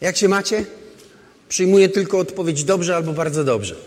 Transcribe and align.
Jak 0.00 0.16
się 0.16 0.28
macie? 0.28 0.64
Przyjmuję 1.48 1.88
tylko 1.88 2.18
odpowiedź 2.18 2.64
dobrze 2.64 2.96
albo 2.96 3.12
bardzo 3.12 3.44
dobrze. 3.44 3.76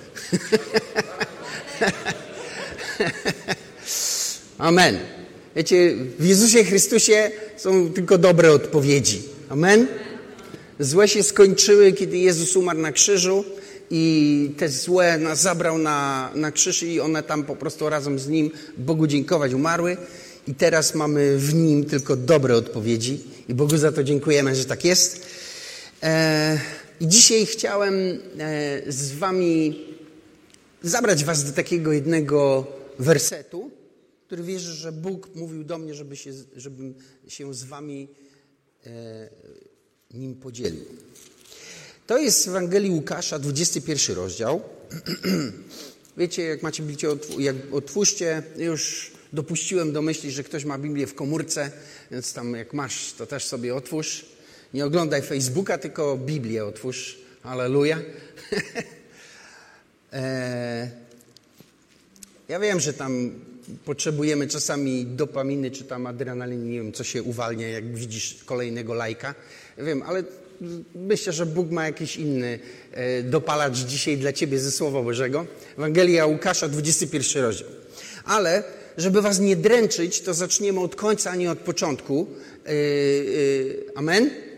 Amen. 4.58 5.00
Wiecie, 5.56 5.96
w 6.20 6.26
Jezusie 6.26 6.64
Chrystusie 6.64 7.32
są 7.58 7.94
tylko 7.94 8.18
dobre 8.18 8.52
odpowiedzi. 8.52 9.22
Amen. 9.50 9.88
Złe 10.80 11.08
się 11.08 11.24
skończyły, 11.24 11.94
kiedy 11.94 12.18
Jezus 12.18 12.56
umarł 12.56 12.80
na 12.80 12.92
krzyżu 12.92 13.46
i 13.92 14.52
te 14.58 14.70
złe 14.70 15.18
nas 15.18 15.42
zabrał 15.42 15.78
na, 15.78 16.30
na 16.36 16.52
krzyż 16.52 16.84
i 16.84 17.00
one 17.00 17.24
tam 17.24 17.44
po 17.44 17.56
prostu 17.56 17.90
razem 17.90 18.20
z 18.20 18.28
Nim 18.28 18.52
Bogu 18.78 19.08
dziękować 19.08 19.54
umarły. 19.54 19.98
I 20.48 20.56
teraz 20.56 20.96
mamy 20.96 21.38
w 21.38 21.54
Nim 21.54 21.86
tylko 21.86 22.16
dobre 22.16 22.56
odpowiedzi 22.56 23.20
i 23.50 23.54
Bogu 23.54 23.78
za 23.78 23.92
to 23.92 24.04
dziękujemy, 24.04 24.56
że 24.56 24.66
tak 24.66 24.86
jest. 24.86 25.39
E, 26.04 26.60
I 27.00 27.08
dzisiaj 27.08 27.46
chciałem 27.46 27.96
e, 28.40 28.92
z 28.92 29.12
Wami 29.12 29.86
zabrać 30.84 31.26
Was 31.26 31.44
do 31.44 31.52
takiego 31.52 31.94
jednego 31.94 32.68
wersetu, 33.00 33.72
który 34.28 34.44
wierzę, 34.44 34.74
że 34.74 34.92
Bóg 34.92 35.36
mówił 35.36 35.64
do 35.64 35.78
mnie, 35.78 35.94
żeby 35.94 36.16
się, 36.16 36.32
żebym 36.56 36.96
się 37.28 37.54
z 37.54 37.64
Wami 37.64 38.08
e, 38.86 39.30
nim 40.14 40.36
podzielił. 40.36 40.86
To 42.08 42.18
jest 42.18 42.46
w 42.46 42.50
Ewangelii 42.50 42.92
Łukasza, 42.92 43.40
21 43.40 44.16
rozdział. 44.16 44.62
Wiecie, 46.18 46.44
jak 46.44 46.64
macie 46.64 46.84
Biblię, 46.84 47.10
jak 47.40 47.56
otwórzcie, 47.72 48.44
już 48.58 49.12
dopuściłem 49.34 49.94
do 49.94 50.02
myśli, 50.02 50.32
że 50.32 50.44
ktoś 50.44 50.66
ma 50.66 50.78
Biblię 50.78 51.08
w 51.08 51.16
komórce, 51.16 51.72
więc 52.12 52.34
tam 52.34 52.54
jak 52.54 52.74
masz, 52.74 53.14
to 53.14 53.26
też 53.26 53.46
sobie 53.46 53.76
otwórz. 53.76 54.39
Nie 54.74 54.86
oglądaj 54.86 55.22
Facebooka, 55.22 55.78
tylko 55.78 56.18
Biblię 56.18 56.66
otwórz. 56.66 57.18
Aleluja. 57.44 58.00
E, 60.14 60.90
ja 62.50 62.60
wiem, 62.60 62.80
że 62.80 62.94
tam 62.94 63.32
potrzebujemy 63.86 64.48
czasami 64.48 65.06
dopaminy, 65.06 65.72
czy 65.72 65.84
tam 65.84 66.08
adrenaliny, 66.08 66.66
nie 66.66 66.78
wiem, 66.78 66.94
co 66.94 67.04
się 67.04 67.24
uwalnia, 67.24 67.68
jak 67.68 67.96
widzisz 67.96 68.38
kolejnego 68.46 68.94
lajka. 68.94 69.36
Ja 69.78 69.84
wiem, 69.84 70.04
ale 70.04 70.24
myślę, 70.96 71.34
że 71.34 71.46
Bóg 71.46 71.72
ma 71.72 71.86
jakiś 71.86 72.18
inny 72.18 72.60
e, 72.92 73.24
dopalacz 73.24 73.78
dzisiaj 73.78 74.18
dla 74.18 74.34
ciebie 74.34 74.60
ze 74.60 74.72
Słowa 74.72 75.02
Bożego. 75.02 75.46
Ewangelia 75.78 76.26
Łukasza, 76.26 76.68
21 76.68 77.44
rozdział. 77.44 77.70
Ale, 78.26 78.64
żeby 78.98 79.22
was 79.22 79.40
nie 79.40 79.56
dręczyć, 79.56 80.22
to 80.22 80.34
zaczniemy 80.34 80.80
od 80.80 80.96
końca, 80.96 81.32
a 81.32 81.36
nie 81.36 81.52
od 81.52 81.60
początku. 81.60 82.28
E, 82.66 82.72
amen? 83.96 84.49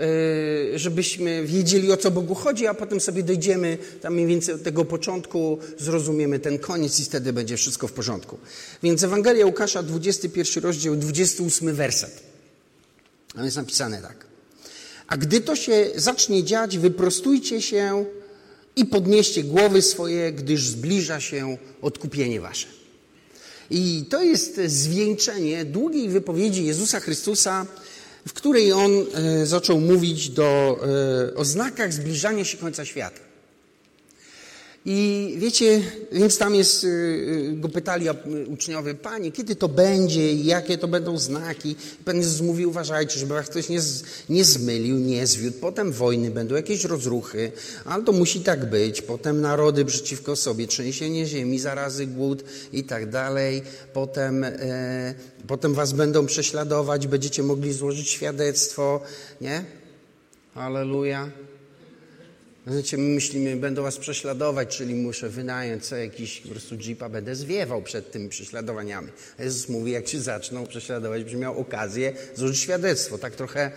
E, 0.00 0.78
żebyśmy 0.78 1.46
wiedzieli, 1.46 1.92
o 1.92 1.96
co 1.96 2.10
Bogu 2.10 2.34
chodzi, 2.34 2.66
a 2.66 2.74
potem 2.74 3.00
sobie 3.00 3.22
dojdziemy 3.22 3.78
tam 4.00 4.14
mniej 4.14 4.26
więcej 4.26 4.54
od 4.54 4.62
tego 4.62 4.84
początku, 4.84 5.58
zrozumiemy 5.78 6.38
ten 6.38 6.58
koniec 6.58 7.00
i 7.00 7.04
wtedy 7.04 7.32
będzie 7.32 7.56
wszystko 7.56 7.88
w 7.88 7.92
porządku. 7.92 8.38
Więc 8.82 9.02
Ewangelia 9.02 9.46
Łukasza, 9.46 9.82
21 9.82 10.62
rozdział, 10.62 10.96
28 10.96 11.74
werset. 11.74 12.22
Tam 13.34 13.44
jest 13.44 13.56
napisane 13.56 14.02
tak. 14.02 14.26
A 15.06 15.16
gdy 15.16 15.40
to 15.40 15.56
się 15.56 15.90
zacznie 15.96 16.44
dziać, 16.44 16.78
wyprostujcie 16.78 17.62
się 17.62 18.04
i 18.76 18.84
podnieście 18.84 19.44
głowy 19.44 19.82
swoje, 19.82 20.32
gdyż 20.32 20.68
zbliża 20.68 21.20
się 21.20 21.56
odkupienie 21.82 22.40
wasze. 22.40 22.66
I 23.70 24.04
to 24.10 24.22
jest 24.22 24.60
zwieńczenie 24.66 25.64
długiej 25.64 26.08
wypowiedzi 26.08 26.64
Jezusa 26.64 27.00
Chrystusa 27.00 27.66
w 28.28 28.32
której 28.32 28.72
on 28.72 28.90
e, 29.14 29.46
zaczął 29.46 29.80
mówić 29.80 30.28
do, 30.28 30.80
e, 31.30 31.34
o 31.34 31.44
znakach 31.44 31.92
zbliżania 31.92 32.44
się 32.44 32.56
końca 32.58 32.84
świata. 32.84 33.29
I 34.84 35.34
wiecie, 35.38 35.82
więc 36.12 36.38
tam 36.38 36.54
jest, 36.54 36.84
e, 36.84 36.88
go 37.52 37.68
pytali 37.68 38.06
uczniowie, 38.46 38.94
Panie, 38.94 39.32
kiedy 39.32 39.56
to 39.56 39.68
będzie, 39.68 40.34
jakie 40.34 40.78
to 40.78 40.88
będą 40.88 41.18
znaki? 41.18 41.76
Pan 42.04 42.16
Jezus 42.16 42.40
mówi, 42.40 42.66
uważajcie, 42.66 43.18
żeby 43.18 43.34
was 43.34 43.48
ktoś 43.48 43.68
nie, 43.68 43.80
nie 44.28 44.44
zmylił, 44.44 44.96
nie 44.98 45.26
zwiódł. 45.26 45.58
Potem 45.60 45.92
wojny, 45.92 46.30
będą 46.30 46.54
jakieś 46.54 46.84
rozruchy, 46.84 47.52
ale 47.84 48.04
to 48.04 48.12
musi 48.12 48.40
tak 48.40 48.70
być. 48.70 49.02
Potem 49.02 49.40
narody 49.40 49.84
przeciwko 49.84 50.36
sobie, 50.36 50.66
trzęsienie 50.66 51.26
ziemi, 51.26 51.58
zarazy, 51.58 52.06
głód 52.06 52.44
i 52.72 52.84
tak 52.84 53.10
dalej. 53.10 53.62
Potem 53.92 54.44
e, 54.44 55.14
Potem 55.46 55.74
was 55.74 55.92
będą 55.92 56.26
prześladować, 56.26 57.06
będziecie 57.06 57.42
mogli 57.42 57.72
złożyć 57.72 58.08
świadectwo, 58.08 59.00
nie? 59.40 59.64
Aleluja. 60.54 61.30
Znaczy, 62.70 62.98
my 62.98 63.14
myślimy, 63.14 63.56
będą 63.56 63.82
was 63.82 63.96
prześladować, 63.96 64.76
czyli 64.76 64.94
muszę 64.94 65.28
wynająć 65.28 65.84
co 65.84 65.96
jakiś 65.96 66.40
po 66.40 66.48
prostu 66.48 66.74
jeepa, 66.74 67.08
będę 67.08 67.34
zwiewał 67.36 67.82
przed 67.82 68.10
tymi 68.12 68.28
prześladowaniami. 68.28 69.08
Jezus 69.38 69.68
mówi, 69.68 69.92
jak 69.92 70.08
się 70.08 70.20
zaczną 70.20 70.66
prześladować, 70.66 71.22
będzie 71.22 71.36
miał 71.36 71.58
okazję 71.58 72.12
złożyć 72.36 72.58
świadectwo. 72.58 73.18
Tak 73.18 73.34
trochę 73.34 73.70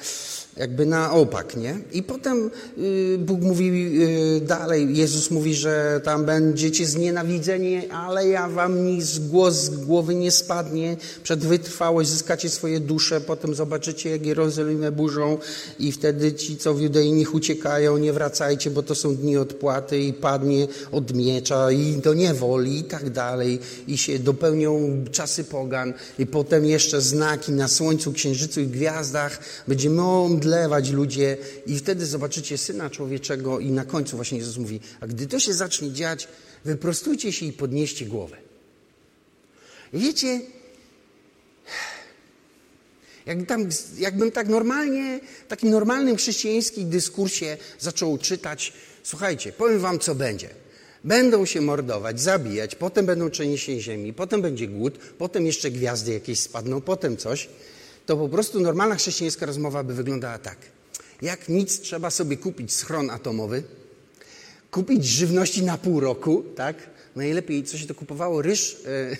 jakby 0.57 0.85
na 0.85 1.11
opak, 1.11 1.55
nie? 1.55 1.79
I 1.91 2.03
potem 2.03 2.51
y, 2.77 3.17
Bóg 3.19 3.41
mówi 3.41 4.01
y, 4.37 4.41
dalej, 4.41 4.97
Jezus 4.97 5.31
mówi, 5.31 5.55
że 5.55 6.01
tam 6.03 6.25
będziecie 6.25 6.85
znienawidzeni, 6.85 7.87
ale 7.89 8.27
ja 8.27 8.49
wam 8.49 8.85
nic 8.85 9.19
głos 9.19 9.53
z 9.53 9.69
głowy 9.69 10.15
nie 10.15 10.31
spadnie, 10.31 10.97
przed 11.23 11.45
wytrwałość 11.45 12.09
zyskacie 12.09 12.49
swoje 12.49 12.79
dusze, 12.79 13.21
potem 13.21 13.55
zobaczycie, 13.55 14.09
jak 14.09 14.25
Jerozolimę 14.25 14.91
burzą 14.91 15.37
i 15.79 15.91
wtedy 15.91 16.33
ci, 16.33 16.57
co 16.57 16.73
w 16.73 16.81
Judei 16.81 17.11
nich 17.11 17.33
uciekają, 17.33 17.97
nie 17.97 18.13
wracajcie, 18.13 18.71
bo 18.71 18.82
to 18.83 18.95
są 18.95 19.15
dni 19.15 19.37
odpłaty 19.37 19.99
i 19.99 20.13
padnie 20.13 20.67
od 20.91 21.13
miecza 21.13 21.71
i 21.71 21.93
do 21.93 22.13
niewoli 22.13 22.79
i 22.79 22.83
tak 22.83 23.09
dalej. 23.09 23.59
I 23.87 23.97
się 23.97 24.19
dopełnią 24.19 25.03
czasy 25.11 25.43
pogan. 25.43 25.93
I 26.19 26.25
potem 26.25 26.65
jeszcze 26.65 27.01
znaki 27.01 27.51
na 27.51 27.67
słońcu, 27.67 28.13
księżycu 28.13 28.61
i 28.61 28.67
gwiazdach, 28.67 29.39
będziemy 29.67 30.01
omdlewać 30.01 30.89
ludzie. 30.89 31.37
I 31.65 31.77
wtedy 31.77 32.05
zobaczycie 32.05 32.57
Syna 32.57 32.89
Człowieczego 32.89 33.59
i 33.59 33.71
na 33.71 33.85
końcu 33.85 34.15
właśnie 34.15 34.37
Jezus 34.37 34.57
mówi, 34.57 34.79
a 34.99 35.07
gdy 35.07 35.27
to 35.27 35.39
się 35.39 35.53
zacznie 35.53 35.91
dziać, 35.91 36.27
wyprostujcie 36.65 37.31
się 37.31 37.45
i 37.45 37.53
podnieście 37.53 38.05
głowę. 38.05 38.37
wiecie, 39.93 40.41
jak 43.25 43.45
tam, 43.45 43.69
jakbym 43.97 44.31
tak 44.31 44.47
normalnie, 44.47 45.19
w 45.45 45.47
takim 45.47 45.69
normalnym 45.69 46.15
chrześcijańskim 46.15 46.89
dyskursie 46.89 47.57
zaczął 47.79 48.17
czytać, 48.17 48.73
słuchajcie, 49.03 49.51
powiem 49.51 49.79
wam, 49.79 49.99
co 49.99 50.15
będzie. 50.15 50.49
Będą 51.03 51.45
się 51.45 51.61
mordować, 51.61 52.21
zabijać, 52.21 52.75
potem 52.75 53.05
będą 53.05 53.29
trzęsienie 53.29 53.81
ziemi, 53.81 54.13
potem 54.13 54.41
będzie 54.41 54.67
głód, 54.67 54.97
potem 55.17 55.45
jeszcze 55.45 55.71
gwiazdy 55.71 56.13
jakieś 56.13 56.39
spadną, 56.39 56.81
potem 56.81 57.17
coś. 57.17 57.49
To 58.05 58.17
po 58.17 58.29
prostu 58.29 58.59
normalna 58.59 58.95
chrześcijańska 58.95 59.45
rozmowa 59.45 59.83
by 59.83 59.93
wyglądała 59.93 60.37
tak. 60.37 60.57
Jak 61.21 61.49
nic, 61.49 61.79
trzeba 61.79 62.09
sobie 62.09 62.37
kupić 62.37 62.73
schron 62.73 63.09
atomowy, 63.09 63.63
kupić 64.71 65.05
żywności 65.05 65.63
na 65.63 65.77
pół 65.77 65.99
roku, 65.99 66.43
tak? 66.55 66.75
Najlepiej, 67.15 67.63
co 67.63 67.77
się 67.77 67.87
to 67.87 67.95
kupowało? 67.95 68.41
Ryż, 68.41 68.77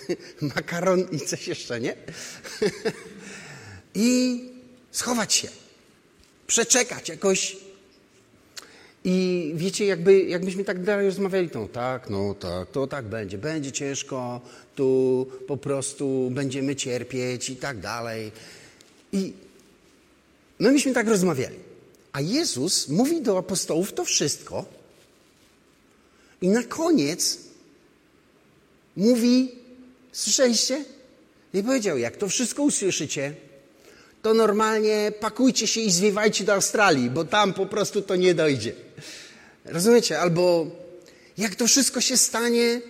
yy, 0.08 0.16
makaron 0.56 1.06
i 1.12 1.20
coś 1.20 1.48
jeszcze, 1.48 1.80
nie? 1.80 1.96
i 3.94 4.40
schować 4.90 5.34
się, 5.34 5.48
przeczekać 6.46 7.08
jakoś. 7.08 7.56
I 9.06 9.52
wiecie, 9.54 9.86
jakby, 9.86 10.22
jakbyśmy 10.22 10.64
tak 10.64 10.82
dalej 10.82 11.06
rozmawiali, 11.06 11.50
to 11.50 11.68
tak, 11.68 12.10
no 12.10 12.34
tak, 12.34 12.70
to 12.70 12.86
tak 12.86 13.04
będzie, 13.04 13.38
będzie 13.38 13.72
ciężko, 13.72 14.40
tu 14.76 15.26
po 15.46 15.56
prostu 15.56 16.30
będziemy 16.30 16.76
cierpieć 16.76 17.50
i 17.50 17.56
tak 17.56 17.80
dalej. 17.80 18.32
I 19.12 19.32
my 20.58 20.72
byśmy 20.72 20.92
tak 20.92 21.08
rozmawiali. 21.08 21.56
A 22.12 22.20
Jezus 22.20 22.88
mówi 22.88 23.22
do 23.22 23.38
apostołów 23.38 23.92
to 23.92 24.04
wszystko 24.04 24.64
i 26.40 26.48
na 26.48 26.62
koniec 26.62 27.38
mówi, 28.96 29.52
słyszeliście? 30.12 30.84
I 31.54 31.62
powiedział, 31.62 31.98
jak 31.98 32.16
to 32.16 32.28
wszystko 32.28 32.62
usłyszycie, 32.62 33.34
to 34.24 34.34
normalnie 34.34 35.12
pakujcie 35.20 35.66
się 35.66 35.80
i 35.80 35.90
zwiewajcie 35.90 36.44
do 36.44 36.54
Australii, 36.54 37.10
bo 37.10 37.24
tam 37.24 37.54
po 37.54 37.66
prostu 37.66 38.02
to 38.02 38.16
nie 38.16 38.34
dojdzie. 38.34 38.72
Rozumiecie? 39.64 40.20
Albo 40.20 40.66
jak 41.38 41.54
to 41.54 41.66
wszystko 41.66 42.00
się 42.00 42.16
stanie, 42.16 42.80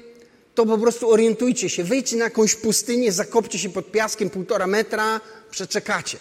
to 0.55 0.67
po 0.67 0.79
prostu 0.79 1.11
orientujcie 1.11 1.69
się, 1.69 1.85
wejdźcie 1.85 2.17
na 2.17 2.25
jakąś 2.25 2.55
pustynię, 2.55 3.13
zakopcie 3.13 3.59
się 3.59 3.71
pod 3.71 3.91
piaskiem 3.91 4.31
półtora 4.31 4.67
metra, 4.67 5.21
przeczekacie. 5.51 6.19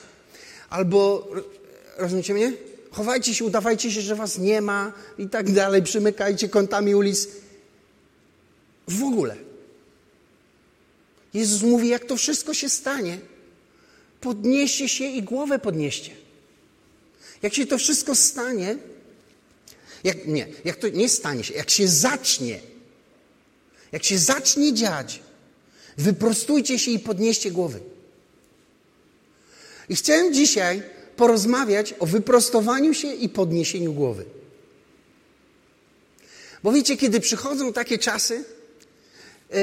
Albo, 0.69 1.27
rozumiecie 1.97 2.33
mnie? 2.33 2.53
Chowajcie 2.91 3.33
się, 3.35 3.45
udawajcie 3.45 3.91
się, 3.91 4.01
że 4.01 4.15
was 4.15 4.37
nie 4.37 4.61
ma 4.61 4.91
i 5.17 5.29
tak 5.29 5.51
dalej, 5.51 5.83
przymykajcie 5.83 6.49
kątami 6.49 6.95
ulic. 6.95 7.27
W 8.87 9.03
ogóle. 9.03 9.35
Jezus 11.33 11.61
mówi, 11.61 11.87
jak 11.87 12.05
to 12.05 12.17
wszystko 12.17 12.53
się 12.53 12.69
stanie, 12.69 13.17
podnieście 14.23 14.89
się 14.89 15.05
i 15.05 15.23
głowę 15.23 15.59
podnieście. 15.59 16.11
Jak 17.41 17.53
się 17.53 17.65
to 17.65 17.77
wszystko 17.77 18.15
stanie, 18.15 18.77
jak, 20.03 20.27
nie, 20.27 20.47
jak 20.65 20.75
to 20.75 20.89
nie 20.89 21.09
stanie 21.09 21.43
się, 21.43 21.53
jak 21.53 21.69
się 21.69 21.87
zacznie, 21.87 22.59
jak 23.91 24.03
się 24.03 24.17
zacznie 24.17 24.73
dziać, 24.73 25.19
wyprostujcie 25.97 26.79
się 26.79 26.91
i 26.91 26.99
podnieście 26.99 27.51
głowy. 27.51 27.79
I 29.89 29.95
chciałem 29.95 30.33
dzisiaj 30.33 30.83
porozmawiać 31.15 31.93
o 31.99 32.05
wyprostowaniu 32.05 32.93
się 32.93 33.13
i 33.13 33.29
podniesieniu 33.29 33.93
głowy. 33.93 34.25
Bo 36.63 36.71
wiecie, 36.71 36.97
kiedy 36.97 37.19
przychodzą 37.19 37.73
takie 37.73 37.97
czasy 37.97 38.43
yy, 39.49 39.57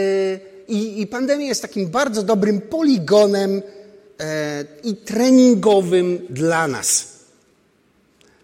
i, 0.68 1.06
pandemia 1.06 1.46
jest 1.46 1.62
takim 1.62 1.88
bardzo 1.88 2.22
dobrym 2.22 2.60
poligonem 2.60 3.62
i 4.84 4.96
treningowym 4.96 6.26
dla 6.30 6.68
nas, 6.68 7.08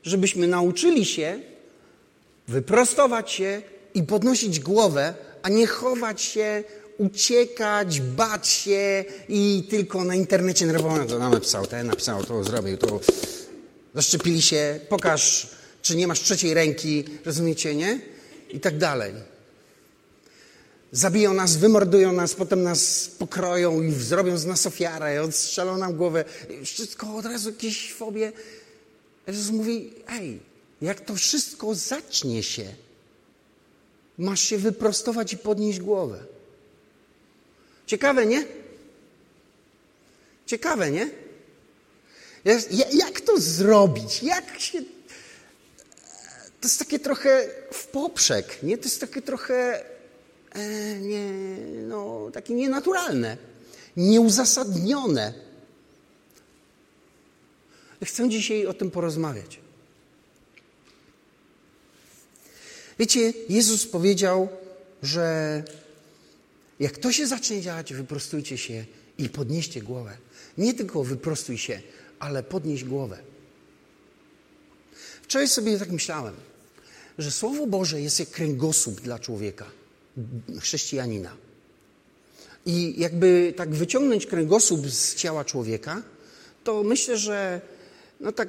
żebyśmy 0.02 0.48
nauczyli 0.48 1.04
się 1.04 1.40
wyprostować 2.48 3.32
się 3.32 3.62
i 3.94 4.02
podnosić 4.02 4.60
głowę, 4.60 5.14
a 5.42 5.48
nie 5.48 5.66
chować 5.66 6.22
się, 6.22 6.64
uciekać, 6.98 8.00
bać 8.00 8.48
się 8.48 9.04
i 9.28 9.66
tylko 9.70 10.04
na 10.04 10.14
internecie 10.14 10.66
nerwowo 10.66 11.04
to 11.04 11.18
napisał, 11.18 11.66
ten 11.66 11.86
napisał, 11.86 12.24
to 12.24 12.44
zrobił, 12.44 12.76
to 12.76 13.00
zaszczepili 13.94 14.42
się, 14.42 14.80
pokaż, 14.88 15.48
czy 15.82 15.96
nie 15.96 16.06
masz 16.06 16.20
trzeciej 16.20 16.54
ręki, 16.54 17.04
rozumiecie, 17.24 17.74
nie? 17.74 18.00
I 18.50 18.60
tak 18.60 18.78
dalej. 18.78 19.12
Zabiją 20.96 21.34
nas, 21.34 21.56
wymordują 21.56 22.12
nas, 22.12 22.34
potem 22.34 22.62
nas 22.62 23.10
pokroją 23.18 23.82
i 23.82 23.92
zrobią 23.92 24.38
z 24.38 24.46
nas 24.46 24.66
ofiarę, 24.66 25.22
odstrzelą 25.22 25.78
nam 25.78 25.96
głowę. 25.96 26.24
Wszystko 26.64 27.16
od 27.16 27.26
razu 27.26 27.50
jakieś 27.50 27.92
fobie. 27.92 28.32
Jezus 29.26 29.50
mówi, 29.50 29.92
ej, 30.08 30.40
jak 30.82 31.00
to 31.00 31.14
wszystko 31.14 31.74
zacznie 31.74 32.42
się, 32.42 32.64
masz 34.18 34.40
się 34.40 34.58
wyprostować 34.58 35.32
i 35.32 35.38
podnieść 35.38 35.80
głowę. 35.80 36.18
Ciekawe, 37.86 38.26
nie? 38.26 38.46
Ciekawe, 40.46 40.90
nie? 40.90 41.10
Jak 42.92 43.20
to 43.20 43.40
zrobić? 43.40 44.22
Jak 44.22 44.60
się. 44.60 44.82
To 46.60 46.68
jest 46.68 46.78
takie 46.78 46.98
trochę 46.98 47.48
w 47.72 47.86
poprzek, 47.86 48.62
nie? 48.62 48.78
To 48.78 48.84
jest 48.84 49.00
takie 49.00 49.22
trochę. 49.22 49.84
E, 50.56 50.98
nie, 51.00 51.30
no, 51.82 52.30
takie 52.32 52.54
nienaturalne, 52.54 53.36
nieuzasadnione. 53.96 55.32
Chcę 58.04 58.28
dzisiaj 58.28 58.66
o 58.66 58.74
tym 58.74 58.90
porozmawiać. 58.90 59.60
Wiecie, 62.98 63.32
Jezus 63.48 63.86
powiedział, 63.86 64.48
że 65.02 65.62
jak 66.80 66.98
to 66.98 67.12
się 67.12 67.26
zacznie 67.26 67.60
działać, 67.62 67.94
wyprostujcie 67.94 68.58
się 68.58 68.84
i 69.18 69.28
podnieście 69.28 69.82
głowę. 69.82 70.16
Nie 70.58 70.74
tylko 70.74 71.04
wyprostuj 71.04 71.58
się, 71.58 71.80
ale 72.18 72.42
podnieś 72.42 72.84
głowę. 72.84 73.18
Wczoraj 75.22 75.48
sobie 75.48 75.78
tak 75.78 75.90
myślałem, 75.90 76.34
że 77.18 77.30
Słowo 77.30 77.66
Boże 77.66 78.00
jest 78.00 78.20
jak 78.20 78.30
kręgosłup 78.30 79.00
dla 79.00 79.18
człowieka, 79.18 79.66
chrześcijanina. 80.60 81.36
I 82.66 82.94
jakby 83.00 83.54
tak 83.56 83.70
wyciągnąć 83.74 84.26
kręgosłup 84.26 84.86
z 84.86 85.14
ciała 85.14 85.44
człowieka, 85.44 86.02
to 86.64 86.82
myślę, 86.82 87.18
że 87.18 87.60
no 88.20 88.32
tak 88.32 88.48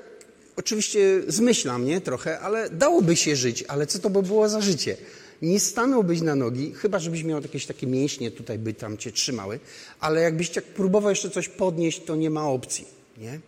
oczywiście 0.56 1.22
zmyślam, 1.28 1.86
nie? 1.86 2.02
Trochę, 2.02 2.40
ale 2.40 2.70
dałoby 2.70 3.16
się 3.16 3.36
żyć, 3.36 3.64
ale 3.68 3.88
co 3.88 4.00
to 4.00 4.10
by 4.10 4.24
było 4.24 4.50
za 4.50 4.62
życie? 4.62 4.98
Nie 5.42 5.60
stanąłbyś 5.60 6.22
na 6.22 6.36
nogi, 6.36 6.74
chyba 6.74 7.00
żebyś 7.00 7.24
miał 7.24 7.42
jakieś 7.42 7.66
takie 7.66 7.88
mięśnie 7.88 8.32
tutaj, 8.32 8.60
by 8.60 8.74
tam 8.74 8.98
cię 8.98 9.12
trzymały, 9.12 9.60
ale 10.00 10.22
jakbyś 10.22 10.50
tak 10.50 10.64
próbował 10.64 11.10
jeszcze 11.10 11.30
coś 11.30 11.50
podnieść, 11.50 12.02
to 12.06 12.16
nie 12.16 12.30
ma 12.30 12.50
opcji, 12.50 12.86
nie? 13.18 13.40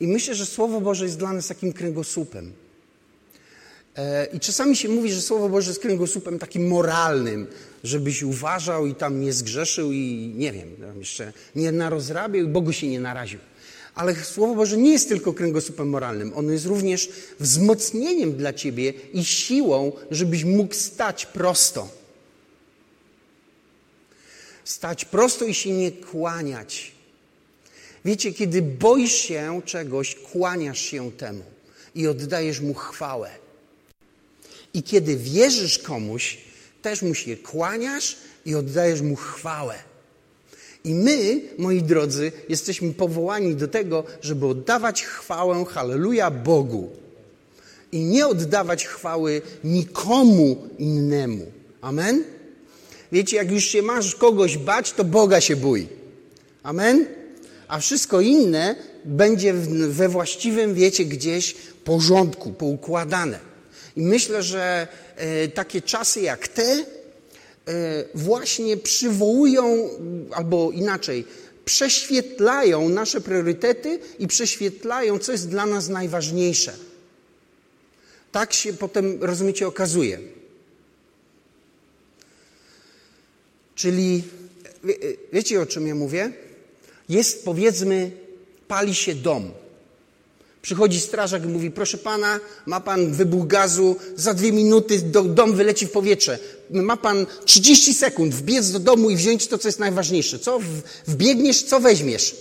I 0.00 0.06
myślę, 0.06 0.34
że 0.34 0.46
Słowo 0.46 0.80
Boże 0.80 1.04
jest 1.04 1.18
dla 1.18 1.32
nas 1.32 1.48
takim 1.48 1.72
kręgosłupem. 1.72 2.52
E, 4.00 4.26
I 4.32 4.40
czasami 4.40 4.76
się 4.76 4.88
mówi, 4.88 5.12
że 5.12 5.22
Słowo 5.22 5.48
Boże 5.48 5.70
jest 5.70 5.80
kręgosłupem 5.80 6.38
takim 6.38 6.68
moralnym, 6.68 7.46
żebyś 7.84 8.22
uważał 8.22 8.86
i 8.86 8.94
tam 8.94 9.20
nie 9.20 9.32
zgrzeszył 9.32 9.92
i 9.92 10.32
nie 10.36 10.52
wiem, 10.52 10.68
jeszcze 10.98 11.32
nie 11.56 11.72
narozrabiał 11.72 12.44
i 12.44 12.48
Bogu 12.48 12.72
się 12.72 12.88
nie 12.88 13.00
naraził. 13.00 13.38
Ale 13.94 14.14
Słowo 14.14 14.54
Boże 14.54 14.76
nie 14.76 14.92
jest 14.92 15.08
tylko 15.08 15.32
kręgosłupem 15.32 15.88
moralnym. 15.88 16.32
Ono 16.36 16.52
jest 16.52 16.66
również 16.66 17.10
wzmocnieniem 17.40 18.32
dla 18.32 18.52
ciebie 18.52 18.92
i 19.12 19.24
siłą, 19.24 19.92
żebyś 20.10 20.44
mógł 20.44 20.74
stać 20.74 21.26
prosto. 21.26 21.88
Stać 24.64 25.04
prosto 25.04 25.44
i 25.44 25.54
się 25.54 25.72
nie 25.72 25.92
kłaniać. 25.92 26.92
Wiecie, 28.04 28.32
kiedy 28.32 28.62
boisz 28.62 29.12
się 29.12 29.60
czegoś, 29.64 30.14
kłaniasz 30.14 30.80
się 30.80 31.12
temu 31.12 31.44
i 31.94 32.06
oddajesz 32.06 32.60
mu 32.60 32.74
chwałę. 32.74 33.30
I 34.74 34.82
kiedy 34.82 35.16
wierzysz 35.16 35.78
komuś, 35.78 36.38
też 36.82 37.02
mu 37.02 37.14
się 37.14 37.36
kłaniasz 37.36 38.16
i 38.46 38.54
oddajesz 38.54 39.00
mu 39.00 39.16
chwałę. 39.16 39.74
I 40.84 40.94
my, 40.94 41.40
moi 41.58 41.82
drodzy, 41.82 42.32
jesteśmy 42.48 42.92
powołani 42.92 43.54
do 43.54 43.68
tego, 43.68 44.04
żeby 44.22 44.46
oddawać 44.46 45.02
chwałę, 45.02 45.64
halleluja, 45.64 46.30
Bogu. 46.30 46.90
I 47.92 48.00
nie 48.00 48.26
oddawać 48.26 48.86
chwały 48.86 49.42
nikomu 49.64 50.68
innemu. 50.78 51.46
Amen? 51.80 52.24
Wiecie, 53.12 53.36
jak 53.36 53.50
już 53.50 53.64
się 53.64 53.82
masz 53.82 54.14
kogoś 54.14 54.58
bać, 54.58 54.92
to 54.92 55.04
Boga 55.04 55.40
się 55.40 55.56
bój. 55.56 55.88
Amen? 56.62 57.06
A 57.68 57.78
wszystko 57.80 58.20
inne 58.20 58.76
będzie 59.04 59.52
we 59.88 60.08
właściwym, 60.08 60.74
wiecie, 60.74 61.04
gdzieś 61.04 61.54
porządku, 61.84 62.52
poukładane. 62.52 63.49
I 64.00 64.02
myślę, 64.02 64.42
że 64.42 64.88
e, 65.16 65.48
takie 65.48 65.82
czasy 65.82 66.20
jak 66.20 66.48
te, 66.48 66.84
E, 67.70 68.04
właśnie 68.14 68.76
przywołują, 68.76 69.90
albo 70.32 70.70
inaczej, 70.70 71.24
prześwietlają 71.64 72.88
nasze 72.88 73.20
priorytety 73.20 73.98
i 74.18 74.26
prześwietlają, 74.26 75.18
co 75.18 75.32
jest 75.32 75.48
dla 75.48 75.66
nas 75.66 75.88
najważniejsze. 75.88 76.76
Tak 78.32 78.52
się 78.52 78.72
potem, 78.72 79.22
rozumiecie, 79.22 79.66
okazuje. 79.66 80.18
Czyli, 83.74 84.22
wie, 84.84 84.94
wiecie 85.32 85.60
o 85.60 85.66
czym 85.66 85.86
ja 85.86 85.94
mówię? 85.94 86.32
Jest, 87.08 87.44
powiedzmy, 87.44 88.10
pali 88.68 88.94
się 88.94 89.14
dom. 89.14 89.50
Przychodzi 90.62 91.00
strażak 91.00 91.44
i 91.44 91.46
mówi, 91.46 91.70
proszę 91.70 91.98
pana, 91.98 92.40
ma 92.66 92.80
pan 92.80 93.12
wybuch 93.12 93.46
gazu, 93.46 93.96
za 94.16 94.34
dwie 94.34 94.52
minuty 94.52 94.98
do, 94.98 95.22
dom 95.22 95.56
wyleci 95.56 95.86
w 95.86 95.90
powietrze. 95.90 96.38
Ma 96.70 96.96
pan 96.96 97.26
30 97.44 97.94
sekund 97.94 98.34
wbiec 98.34 98.70
do 98.70 98.78
domu 98.78 99.10
i 99.10 99.16
wziąć 99.16 99.46
to, 99.46 99.58
co 99.58 99.68
jest 99.68 99.78
najważniejsze. 99.78 100.38
Co 100.38 100.60
wbiegniesz, 101.06 101.62
co 101.62 101.80
weźmiesz? 101.80 102.36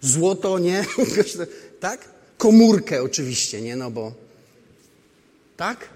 Złoto, 0.00 0.58
nie? 0.58 0.84
tak? 1.80 2.08
Komórkę 2.38 3.02
oczywiście, 3.02 3.60
nie? 3.60 3.76
No 3.76 3.90
bo... 3.90 4.12
Tak? 5.56 5.88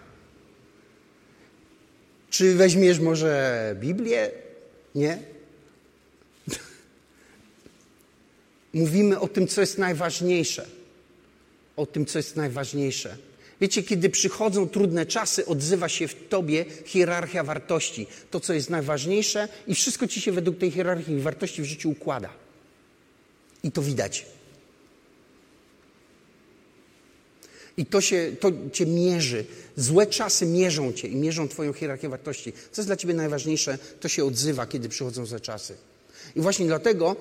Czy 2.31 2.55
weźmiesz 2.55 2.99
może 2.99 3.77
Biblię? 3.81 4.31
Nie? 4.95 5.19
Mówimy 8.75 9.21
o 9.21 9.29
tym, 9.29 9.47
co 9.47 9.61
jest 9.61 9.79
najważniejsze 9.79 10.80
o 11.81 11.87
tym, 11.87 12.07
co 12.07 12.19
jest 12.19 12.37
najważniejsze. 12.37 13.17
Wiecie, 13.61 13.83
kiedy 13.83 14.11
przychodzą 14.11 14.69
trudne 14.69 15.07
czasy, 15.07 15.47
odzywa 15.47 15.89
się 15.89 16.09
w 16.09 16.29
tobie 16.29 16.65
hierarchia 16.85 17.45
wartości. 17.45 18.07
To, 18.31 18.41
co 18.41 18.53
jest 18.53 18.71
najważniejsze, 18.71 19.49
i 19.67 19.75
wszystko 19.75 20.09
ci 20.09 20.21
się 20.21 20.33
według 20.33 20.59
tej 20.59 20.71
hierarchii 20.71 21.21
wartości 21.21 21.63
w 21.63 21.65
życiu 21.65 21.91
układa. 21.91 22.31
I 23.63 23.73
to 23.73 23.83
widać. 23.83 24.27
I 27.77 27.87
to, 27.87 28.01
się, 28.01 28.33
to 28.41 28.53
cię 28.73 28.87
mierzy. 28.87 29.45
Złe 29.77 30.07
czasy 30.07 30.47
mierzą 30.47 30.93
cię 30.93 31.09
i 31.09 31.17
mierzą 31.17 31.49
twoją 31.49 31.73
hierarchię 31.73 32.09
wartości. 32.09 32.53
Co 32.73 32.83
jest 32.83 32.89
dla 32.89 32.97
ciebie 32.97 33.15
najważniejsze, 33.15 33.79
to 34.01 34.09
się 34.09 34.25
odzywa, 34.25 34.67
kiedy 34.67 34.89
przychodzą 34.89 35.27
złe 35.27 35.41
czasy. 35.41 35.77
I 36.37 36.41
właśnie 36.41 36.67
dlatego 36.67 37.17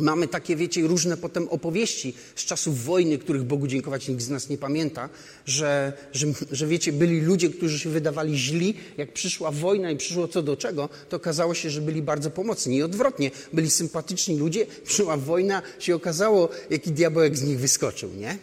Mamy 0.00 0.28
takie, 0.28 0.56
wiecie, 0.56 0.82
różne 0.82 1.16
potem 1.16 1.48
opowieści 1.48 2.14
z 2.36 2.44
czasów 2.44 2.84
wojny, 2.84 3.18
których 3.18 3.42
Bogu 3.42 3.66
dziękować 3.66 4.08
nikt 4.08 4.22
z 4.22 4.28
nas 4.28 4.48
nie 4.48 4.58
pamięta, 4.58 5.08
że, 5.46 5.92
że, 6.12 6.26
że 6.52 6.66
wiecie, 6.66 6.92
byli 6.92 7.20
ludzie, 7.20 7.50
którzy 7.50 7.78
się 7.78 7.90
wydawali 7.90 8.38
źli. 8.38 8.74
Jak 8.96 9.12
przyszła 9.12 9.50
wojna 9.50 9.90
i 9.90 9.96
przyszło 9.96 10.28
co 10.28 10.42
do 10.42 10.56
czego, 10.56 10.88
to 11.08 11.16
okazało 11.16 11.54
się, 11.54 11.70
że 11.70 11.80
byli 11.80 12.02
bardzo 12.02 12.30
pomocni. 12.30 12.76
I 12.76 12.82
odwrotnie, 12.82 13.30
byli 13.52 13.70
sympatyczni 13.70 14.38
ludzie, 14.38 14.66
przyszła 14.86 15.16
wojna, 15.16 15.62
się 15.78 15.94
okazało, 15.94 16.48
jaki 16.70 16.90
diabełek 16.90 17.36
z 17.36 17.42
nich 17.42 17.58
wyskoczył, 17.58 18.10
nie? 18.16 18.38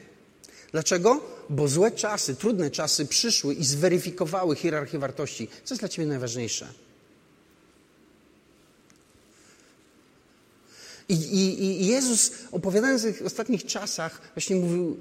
Dlaczego? 0.71 1.21
Bo 1.49 1.67
złe 1.67 1.91
czasy, 1.91 2.35
trudne 2.35 2.71
czasy 2.71 3.05
przyszły 3.05 3.53
i 3.53 3.65
zweryfikowały 3.65 4.55
hierarchię 4.55 4.99
wartości. 4.99 5.47
Co 5.63 5.73
jest 5.73 5.81
dla 5.81 5.89
ciebie 5.89 6.07
najważniejsze? 6.07 6.67
I, 11.09 11.13
i, 11.13 11.81
I 11.81 11.87
Jezus, 11.87 12.31
opowiadając 12.51 13.01
o 13.01 13.05
tych 13.05 13.21
ostatnich 13.25 13.65
czasach, 13.65 14.21
właśnie 14.35 14.55
mówił: 14.55 14.99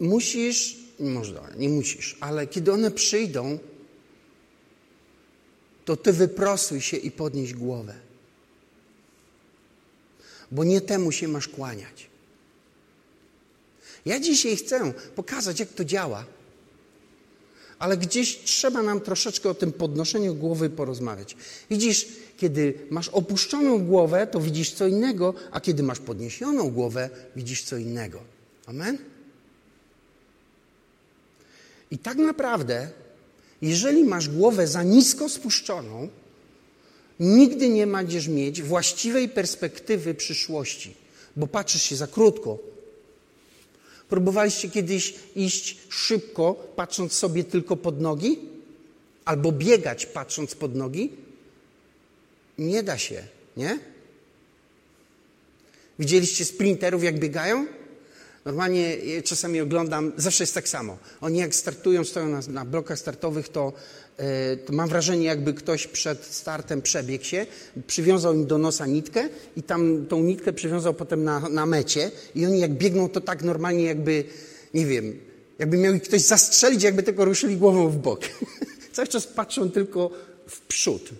Musisz, 0.00 0.76
może 1.00 1.40
nie 1.56 1.68
musisz, 1.68 2.16
ale 2.20 2.46
kiedy 2.46 2.72
one 2.72 2.90
przyjdą, 2.90 3.58
to 5.84 5.96
ty 5.96 6.12
wyprostuj 6.12 6.80
się 6.80 6.96
i 6.96 7.10
podnieś 7.10 7.54
głowę. 7.54 7.94
Bo 10.50 10.64
nie 10.64 10.80
temu 10.80 11.12
się 11.12 11.28
masz 11.28 11.48
kłaniać. 11.48 12.10
Ja 14.06 14.20
dzisiaj 14.20 14.56
chcę 14.56 14.92
pokazać, 14.92 15.60
jak 15.60 15.68
to 15.68 15.84
działa. 15.84 16.24
Ale 17.82 17.96
gdzieś 17.96 18.38
trzeba 18.44 18.82
nam 18.82 19.00
troszeczkę 19.00 19.50
o 19.50 19.54
tym 19.54 19.72
podnoszeniu 19.72 20.34
głowy 20.34 20.70
porozmawiać. 20.70 21.36
Widzisz, 21.70 22.08
kiedy 22.36 22.74
masz 22.90 23.08
opuszczoną 23.08 23.78
głowę, 23.78 24.26
to 24.26 24.40
widzisz 24.40 24.72
co 24.72 24.86
innego, 24.86 25.34
a 25.50 25.60
kiedy 25.60 25.82
masz 25.82 25.98
podniesioną 25.98 26.70
głowę, 26.70 27.10
widzisz 27.36 27.62
co 27.62 27.76
innego. 27.76 28.20
Amen? 28.66 28.98
I 31.90 31.98
tak 31.98 32.16
naprawdę, 32.16 32.90
jeżeli 33.62 34.04
masz 34.04 34.28
głowę 34.28 34.66
za 34.66 34.82
nisko 34.82 35.28
spuszczoną, 35.28 36.08
nigdy 37.20 37.68
nie 37.68 37.86
będziesz 37.86 38.28
mieć 38.28 38.62
właściwej 38.62 39.28
perspektywy 39.28 40.14
przyszłości, 40.14 40.94
bo 41.36 41.46
patrzysz 41.46 41.82
się 41.82 41.96
za 41.96 42.06
krótko. 42.06 42.71
Próbowaliście 44.12 44.70
kiedyś 44.70 45.14
iść 45.36 45.76
szybko, 45.88 46.54
patrząc 46.76 47.12
sobie 47.12 47.44
tylko 47.44 47.76
pod 47.76 48.00
nogi? 48.00 48.38
Albo 49.24 49.52
biegać, 49.52 50.06
patrząc 50.06 50.54
pod 50.54 50.74
nogi? 50.74 51.10
Nie 52.58 52.82
da 52.82 52.98
się, 52.98 53.22
nie? 53.56 53.78
Widzieliście 55.98 56.44
sprinterów, 56.44 57.04
jak 57.04 57.18
biegają? 57.18 57.66
Normalnie 58.44 58.96
czasami 59.24 59.60
oglądam, 59.60 60.12
zawsze 60.16 60.42
jest 60.42 60.54
tak 60.54 60.68
samo. 60.68 60.98
Oni 61.20 61.38
jak 61.38 61.54
startują, 61.54 62.04
stoją 62.04 62.28
na, 62.28 62.40
na 62.48 62.64
blokach 62.64 62.98
startowych, 62.98 63.48
to, 63.48 63.72
yy, 64.18 64.24
to, 64.56 64.72
mam 64.72 64.88
wrażenie, 64.88 65.24
jakby 65.24 65.54
ktoś 65.54 65.86
przed 65.86 66.24
startem 66.24 66.82
przebiegł 66.82 67.24
się, 67.24 67.46
przywiązał 67.86 68.34
im 68.34 68.46
do 68.46 68.58
nosa 68.58 68.86
nitkę 68.86 69.28
i 69.56 69.62
tam 69.62 70.06
tą 70.08 70.22
nitkę 70.22 70.52
przywiązał 70.52 70.94
potem 70.94 71.24
na, 71.24 71.40
na 71.48 71.66
mecie 71.66 72.10
i 72.34 72.46
oni 72.46 72.60
jak 72.60 72.72
biegną, 72.72 73.08
to 73.08 73.20
tak 73.20 73.42
normalnie 73.42 73.84
jakby, 73.84 74.24
nie 74.74 74.86
wiem, 74.86 75.18
jakby 75.58 75.76
miał 75.76 75.94
ich 75.94 76.02
ktoś 76.02 76.20
zastrzelić, 76.20 76.82
jakby 76.82 77.02
tylko 77.02 77.24
ruszyli 77.24 77.56
głową 77.56 77.88
w 77.88 77.96
bok. 77.96 78.20
Cały 78.92 79.08
czas 79.08 79.26
patrzą 79.26 79.70
tylko 79.70 80.10
w 80.46 80.60
przód. 80.60 81.10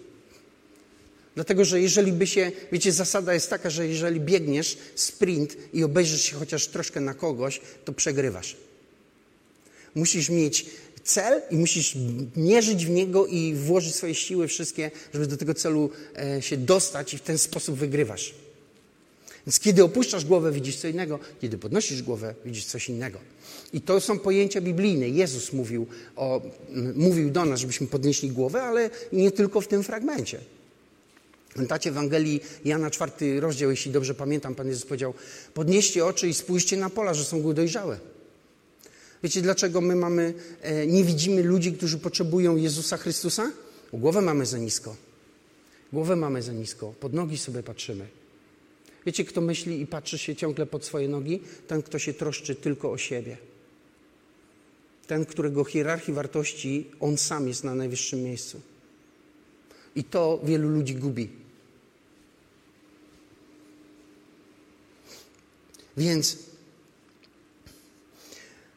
Dlatego, 1.35 1.65
że 1.65 1.81
jeżeli 1.81 2.13
by 2.13 2.27
się, 2.27 2.53
wiecie, 2.73 2.93
zasada 2.93 3.35
jest 3.35 3.51
taka, 3.51 3.71
że 3.71 3.89
jeżeli 3.89 4.21
biegniesz 4.21 4.79
sprint 4.95 5.57
i 5.73 5.85
obejrzysz 5.85 6.23
się 6.23 6.37
chociaż 6.37 6.67
troszkę 6.67 7.01
na 7.01 7.15
kogoś, 7.15 7.61
to 7.85 7.93
przegrywasz. 7.93 8.57
Musisz 9.95 10.31
mieć 10.31 10.67
cel 11.05 11.43
i 11.51 11.57
musisz 11.57 11.97
mierzyć 12.37 12.87
w 12.87 12.91
niego 12.91 13.27
i 13.27 13.55
włożyć 13.55 13.95
swoje 13.95 14.15
siły 14.15 14.49
wszystkie, 14.49 14.91
żeby 15.15 15.27
do 15.27 15.37
tego 15.37 15.55
celu 15.55 15.91
e, 16.17 16.43
się 16.43 16.57
dostać 16.57 17.15
i 17.15 17.19
w 17.19 17.23
ten 17.23 17.39
sposób 17.39 17.77
wygrywasz. 17.77 18.35
Więc 19.47 19.61
kiedy 19.61 19.85
opuszczasz 19.85 20.25
głowę, 20.25 20.53
widzisz 20.53 20.77
co 20.77 20.89
innego, 20.89 21.19
kiedy 21.41 21.59
podnosisz 21.59 22.03
głowę, 22.03 22.35
widzisz 22.45 22.65
coś 22.65 22.89
innego. 22.89 23.19
I 23.73 23.81
to 23.81 24.01
są 24.01 24.19
pojęcia 24.19 24.61
biblijne. 24.61 25.09
Jezus 25.09 25.53
mówił, 25.53 25.87
o, 26.17 26.43
mówił 26.95 27.31
do 27.31 27.45
nas, 27.45 27.61
żebyśmy 27.61 27.87
podnieśli 27.87 28.31
głowę, 28.31 28.63
ale 28.63 28.91
nie 29.13 29.31
tylko 29.31 29.61
w 29.61 29.69
tym 29.69 29.83
fragmencie. 29.83 30.39
Pamiętacie 31.55 31.91
Ewangelii 31.91 32.41
Jana 32.65 32.91
czwarty 32.91 33.41
rozdział, 33.41 33.71
jeśli 33.71 33.93
dobrze 33.93 34.15
pamiętam, 34.15 34.55
Pan 34.55 34.69
Jezus 34.69 34.87
powiedział, 34.87 35.15
podnieście 35.55 36.07
oczy 36.07 36.29
i 36.29 36.35
spójrzcie 36.35 36.77
na 36.77 36.91
pola, 36.91 37.15
że 37.15 37.25
są 37.25 37.55
dojrzałe. 37.55 37.99
Wiecie, 39.23 39.43
dlaczego 39.43 39.81
my 39.81 39.97
mamy, 39.97 40.35
e, 40.63 40.87
nie 40.87 41.05
widzimy 41.05 41.43
ludzi, 41.43 41.73
którzy 41.73 41.99
potrzebują 41.99 42.57
Jezusa 42.57 42.97
Chrystusa? 42.97 43.53
Głowę 43.93 44.21
mamy 44.21 44.47
za 44.47 44.59
nisko. 44.59 44.97
Głowę 45.93 46.17
mamy 46.17 46.43
za 46.43 46.53
nisko. 46.53 46.95
Pod 47.01 47.13
nogi 47.13 47.39
sobie 47.39 47.63
patrzymy. 47.63 48.07
Wiecie, 49.07 49.25
kto 49.25 49.41
myśli 49.41 49.81
i 49.81 49.87
patrzy 49.87 50.19
się 50.19 50.37
ciągle 50.37 50.67
pod 50.67 50.85
swoje 50.85 51.09
nogi? 51.09 51.41
Ten, 51.69 51.83
kto 51.83 51.99
się 51.99 52.15
troszczy 52.15 52.55
tylko 52.55 52.91
o 52.91 52.99
siebie. 52.99 53.37
Ten, 55.07 55.27
którego 55.27 55.65
hierarchii 55.65 56.15
wartości 56.15 56.87
on 57.01 57.19
sam 57.19 57.49
jest 57.49 57.65
na 57.65 57.75
najwyższym 57.75 58.23
miejscu. 58.23 58.61
I 59.97 60.05
to 60.05 60.41
wielu 60.45 60.69
ludzi 60.69 60.95
gubi. 60.95 61.42
Więc 65.97 66.37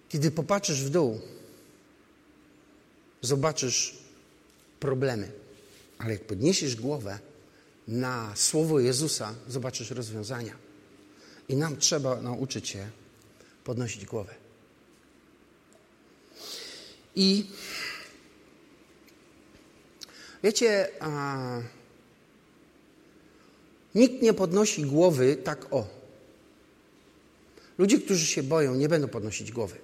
kiedy 0.10 0.32
popatrzysz 0.32 0.84
w 0.84 0.90
dół, 0.90 1.22
zobaczysz 3.22 3.98
problemy. 4.80 5.32
Ale 5.98 6.14
jak 6.14 6.24
podniesiesz 6.24 6.76
głowę 6.76 7.20
na 7.88 8.36
słowo 8.36 8.80
Jezusa, 8.80 9.36
zobaczysz 9.48 9.92
rozwiązania. 9.92 10.56
I 11.50 11.56
nam 11.56 11.78
trzeba 11.78 12.22
nauczyć 12.22 12.70
się 12.70 12.90
podnosić 13.64 14.06
głowę. 14.06 14.36
I 17.16 17.46
wiecie, 20.44 20.88
a, 21.00 21.38
nikt 23.96 24.22
nie 24.22 24.34
podnosi 24.34 24.84
głowy 24.86 25.36
tak 25.36 25.74
o. 25.74 26.05
Ludzie, 27.78 28.00
którzy 28.00 28.26
się 28.26 28.44
boją, 28.44 28.76
nie 28.76 28.90
będą 28.90 29.08
podnosić 29.08 29.52
głowy. 29.52 29.76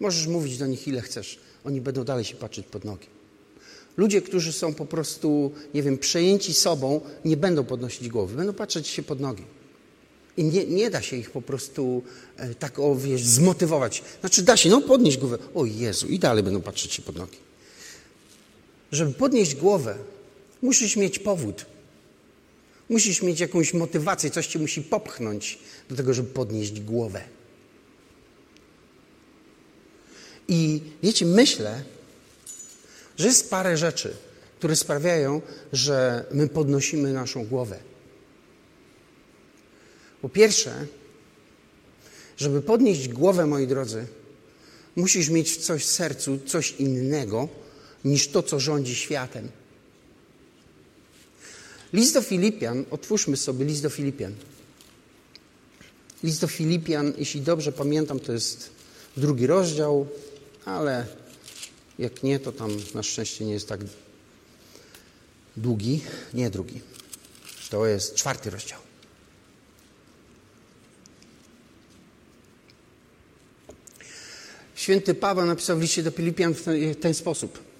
Możesz 0.00 0.26
mówić 0.26 0.58
do 0.58 0.66
nich 0.66 0.88
ile 0.88 1.00
chcesz, 1.00 1.38
oni 1.64 1.80
będą 1.80 2.04
dalej 2.04 2.24
się 2.24 2.36
patrzeć 2.36 2.66
pod 2.66 2.84
nogi. 2.84 3.06
Ludzie, 3.96 4.22
którzy 4.22 4.52
są 4.52 4.74
po 4.74 4.86
prostu, 4.86 5.52
nie 5.74 5.82
wiem, 5.82 5.98
przejęci 5.98 6.54
sobą, 6.54 7.00
nie 7.24 7.36
będą 7.36 7.64
podnosić 7.64 8.08
głowy, 8.08 8.36
będą 8.36 8.52
patrzeć 8.52 8.88
się 8.88 9.02
pod 9.02 9.20
nogi. 9.20 9.42
I 10.36 10.44
nie, 10.44 10.66
nie 10.66 10.90
da 10.90 11.02
się 11.02 11.16
ich 11.16 11.30
po 11.30 11.42
prostu 11.42 12.02
e, 12.36 12.54
tak, 12.54 12.78
o, 12.78 12.96
wiesz, 12.96 13.22
zmotywować. 13.22 14.02
Znaczy 14.20 14.42
da 14.42 14.56
się, 14.56 14.70
no 14.70 14.80
podnieść 14.80 15.18
głowę. 15.18 15.38
O 15.54 15.64
Jezu, 15.64 16.06
i 16.06 16.18
dalej 16.18 16.42
będą 16.42 16.60
patrzeć 16.60 16.92
się 16.92 17.02
pod 17.02 17.16
nogi. 17.16 17.36
Żeby 18.92 19.12
podnieść 19.12 19.54
głowę, 19.54 19.96
musisz 20.62 20.96
mieć 20.96 21.18
powód. 21.18 21.66
Musisz 22.88 23.22
mieć 23.22 23.40
jakąś 23.40 23.74
motywację, 23.74 24.30
coś 24.30 24.46
cię 24.46 24.58
musi 24.58 24.82
popchnąć 24.82 25.58
do 25.88 25.96
tego, 25.96 26.14
żeby 26.14 26.30
podnieść 26.30 26.80
głowę. 26.80 27.24
I 30.48 30.80
wiecie, 31.02 31.26
myślę, 31.26 31.82
że 33.18 33.26
jest 33.26 33.50
parę 33.50 33.76
rzeczy, 33.76 34.16
które 34.58 34.76
sprawiają, 34.76 35.42
że 35.72 36.24
my 36.32 36.48
podnosimy 36.48 37.12
naszą 37.12 37.44
głowę. 37.44 37.78
Po 40.22 40.28
pierwsze, 40.28 40.86
żeby 42.36 42.62
podnieść 42.62 43.08
głowę, 43.08 43.46
moi 43.46 43.66
drodzy, 43.66 44.06
musisz 44.96 45.28
mieć 45.28 45.56
coś 45.56 45.82
w 45.82 45.90
sercu, 45.90 46.38
coś 46.46 46.70
innego 46.70 47.48
niż 48.04 48.28
to, 48.28 48.42
co 48.42 48.60
rządzi 48.60 48.94
światem. 48.94 49.48
List 51.94 52.14
do 52.14 52.22
Filipian, 52.22 52.84
otwórzmy 52.90 53.36
sobie 53.36 53.64
list 53.64 53.82
do 53.82 53.90
Filipian. 53.90 54.34
List 56.22 56.40
do 56.40 56.46
Filipian, 56.46 57.12
jeśli 57.18 57.40
dobrze 57.40 57.72
pamiętam, 57.72 58.20
to 58.20 58.32
jest 58.32 58.70
drugi 59.16 59.46
rozdział, 59.46 60.06
ale 60.64 61.06
jak 61.98 62.22
nie, 62.22 62.40
to 62.40 62.52
tam 62.52 62.76
na 62.94 63.02
szczęście 63.02 63.44
nie 63.44 63.52
jest 63.52 63.68
tak 63.68 63.80
długi. 65.56 66.00
Nie 66.32 66.50
drugi. 66.50 66.80
To 67.70 67.86
jest 67.86 68.14
czwarty 68.14 68.50
rozdział. 68.50 68.78
Święty 74.74 75.14
Paweł 75.14 75.46
napisał 75.46 75.78
w 75.78 75.80
liście 75.80 76.02
do 76.02 76.10
Filipian 76.10 76.54
w 76.54 76.64
ten 77.00 77.14
sposób. 77.14 77.73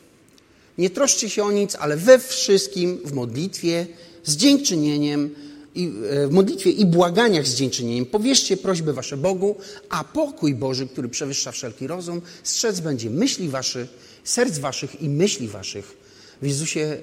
Nie 0.79 0.91
troszcie 0.91 1.31
się 1.31 1.45
o 1.45 1.53
nic, 1.53 1.75
ale 1.75 1.97
we 1.97 2.19
wszystkim 2.19 3.01
w 3.05 3.13
modlitwie, 3.13 3.87
z 4.25 4.37
dziękczynieniem, 4.37 5.35
i, 5.75 5.93
e, 6.11 6.27
w 6.29 6.31
modlitwie 6.31 6.71
i 6.71 6.87
błaganiach 6.87 7.47
z 7.47 7.55
dziękczynieniem 7.55 8.07
powierzcie 8.07 8.57
prośby 8.57 8.93
wasze 8.93 9.17
Bogu, 9.17 9.57
a 9.89 10.05
pokój 10.05 10.55
Boży, 10.55 10.87
który 10.87 11.09
przewyższa 11.09 11.53
wszelki 11.53 11.87
rozum, 11.87 12.23
strzec 12.43 12.81
będzie 12.81 13.11
myśli 13.11 13.49
waszych, 13.49 13.89
serc 14.25 14.59
waszych 14.59 15.03
i 15.03 15.09
myśli 15.09 15.49
waszych 15.49 15.97
w 16.43 16.47
Jezusie, 16.47 16.81
e, 16.81 16.97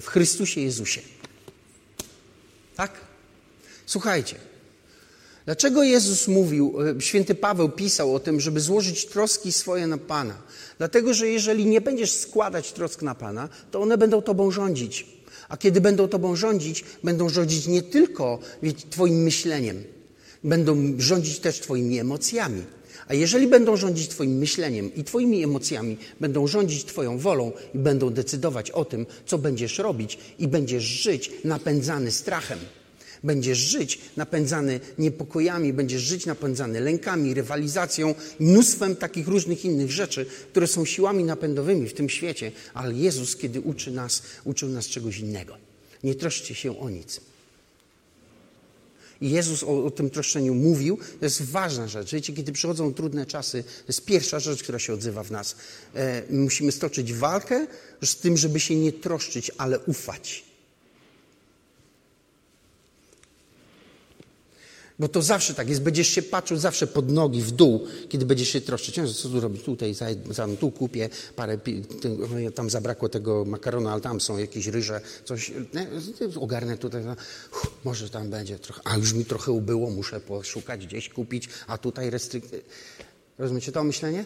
w 0.00 0.04
Chrystusie 0.06 0.60
Jezusie. 0.60 1.00
Tak? 2.76 3.00
Słuchajcie. 3.86 4.51
Dlaczego 5.44 5.82
Jezus 5.82 6.28
mówił, 6.28 6.74
e, 6.96 7.00
święty 7.00 7.34
Paweł 7.34 7.68
pisał 7.68 8.14
o 8.14 8.20
tym, 8.20 8.40
żeby 8.40 8.60
złożyć 8.60 9.06
troski 9.06 9.52
swoje 9.52 9.86
na 9.86 9.98
Pana? 9.98 10.34
Dlatego, 10.78 11.14
że 11.14 11.28
jeżeli 11.28 11.66
nie 11.66 11.80
będziesz 11.80 12.12
składać 12.12 12.72
trosk 12.72 13.02
na 13.02 13.14
Pana, 13.14 13.48
to 13.70 13.80
one 13.80 13.98
będą 13.98 14.22
Tobą 14.22 14.50
rządzić. 14.50 15.06
A 15.48 15.56
kiedy 15.56 15.80
będą 15.80 16.08
Tobą 16.08 16.36
rządzić, 16.36 16.84
będą 17.04 17.28
rządzić 17.28 17.66
nie 17.66 17.82
tylko 17.82 18.38
Twoim 18.90 19.22
myśleniem, 19.22 19.84
będą 20.44 20.94
rządzić 20.98 21.38
też 21.38 21.60
Twoimi 21.60 21.98
emocjami. 21.98 22.62
A 23.08 23.14
jeżeli 23.14 23.46
będą 23.46 23.76
rządzić 23.76 24.08
Twoim 24.08 24.38
myśleniem 24.38 24.94
i 24.94 25.04
Twoimi 25.04 25.44
emocjami, 25.44 25.98
będą 26.20 26.46
rządzić 26.46 26.84
Twoją 26.84 27.18
wolą 27.18 27.52
i 27.74 27.78
będą 27.78 28.10
decydować 28.10 28.70
o 28.70 28.84
tym, 28.84 29.06
co 29.26 29.38
będziesz 29.38 29.78
robić 29.78 30.18
i 30.38 30.48
będziesz 30.48 30.84
żyć 30.84 31.30
napędzany 31.44 32.10
strachem. 32.10 32.58
Będziesz 33.24 33.58
żyć 33.58 33.98
napędzany 34.16 34.80
niepokojami, 34.98 35.72
będziesz 35.72 36.02
żyć 36.02 36.26
napędzany 36.26 36.80
lękami, 36.80 37.34
rywalizacją, 37.34 38.14
mnóstwem 38.40 38.96
takich 38.96 39.28
różnych 39.28 39.64
innych 39.64 39.92
rzeczy, 39.92 40.26
które 40.50 40.66
są 40.66 40.84
siłami 40.84 41.24
napędowymi 41.24 41.88
w 41.88 41.94
tym 41.94 42.08
świecie. 42.08 42.52
Ale 42.74 42.94
Jezus, 42.94 43.36
kiedy 43.36 43.60
uczy 43.60 43.90
nas, 43.90 44.22
uczył 44.44 44.68
nas 44.68 44.86
czegoś 44.86 45.18
innego. 45.18 45.56
Nie 46.04 46.14
troszcie 46.14 46.54
się 46.54 46.78
o 46.80 46.90
nic. 46.90 47.20
I 49.22 49.30
Jezus 49.30 49.62
o, 49.62 49.84
o, 49.84 49.90
tym 49.90 50.10
troszczeniu 50.10 50.54
mówił. 50.54 50.98
To 51.20 51.26
jest 51.26 51.42
ważna 51.42 51.88
rzecz. 51.88 52.12
Wiecie, 52.12 52.32
kiedy 52.32 52.52
przychodzą 52.52 52.94
trudne 52.94 53.26
czasy, 53.26 53.62
to 53.62 53.84
jest 53.88 54.04
pierwsza 54.04 54.40
rzecz, 54.40 54.62
która 54.62 54.78
się 54.78 54.92
odzywa 54.92 55.22
w 55.22 55.30
nas. 55.30 55.56
E, 55.94 56.22
musimy 56.30 56.72
stoczyć 56.72 57.12
walkę 57.12 57.66
z 58.04 58.16
tym, 58.16 58.36
żeby 58.36 58.60
się 58.60 58.76
nie 58.76 58.92
troszczyć, 58.92 59.50
ale 59.58 59.78
ufać. 59.78 60.51
Bo 65.02 65.08
to 65.08 65.22
zawsze 65.22 65.54
tak 65.54 65.68
jest. 65.68 65.82
Będziesz 65.82 66.08
się 66.08 66.22
patrzył 66.22 66.56
zawsze 66.56 66.86
pod 66.86 67.10
nogi, 67.10 67.42
w 67.42 67.50
dół, 67.50 67.86
kiedy 68.08 68.26
będziesz 68.26 68.48
się 68.48 68.60
troszczyć. 68.60 68.94
Co 69.16 69.28
tu 69.28 69.40
robić? 69.40 69.62
Tutaj, 69.62 69.94
za, 69.94 70.06
za, 70.30 70.48
tu 70.60 70.70
kupię 70.70 71.08
parę, 71.36 71.58
tam 72.54 72.70
zabrakło 72.70 73.08
tego 73.08 73.44
makaronu, 73.44 73.88
ale 73.88 74.00
tam 74.00 74.20
są 74.20 74.38
jakieś 74.38 74.66
ryże, 74.66 75.00
coś, 75.24 75.52
nie, 75.74 75.86
ogarnę 76.40 76.78
tutaj, 76.78 77.02
Uff, 77.52 77.70
może 77.84 78.10
tam 78.10 78.30
będzie 78.30 78.58
trochę, 78.58 78.80
a 78.84 78.96
już 78.96 79.12
mi 79.12 79.24
trochę 79.24 79.52
ubyło, 79.52 79.90
muszę 79.90 80.20
poszukać, 80.20 80.86
gdzieś 80.86 81.08
kupić, 81.08 81.48
a 81.66 81.78
tutaj 81.78 82.10
restrykcje. 82.10 82.60
Rozumiecie 83.38 83.72
to 83.72 83.84
myślenie? 83.84 84.24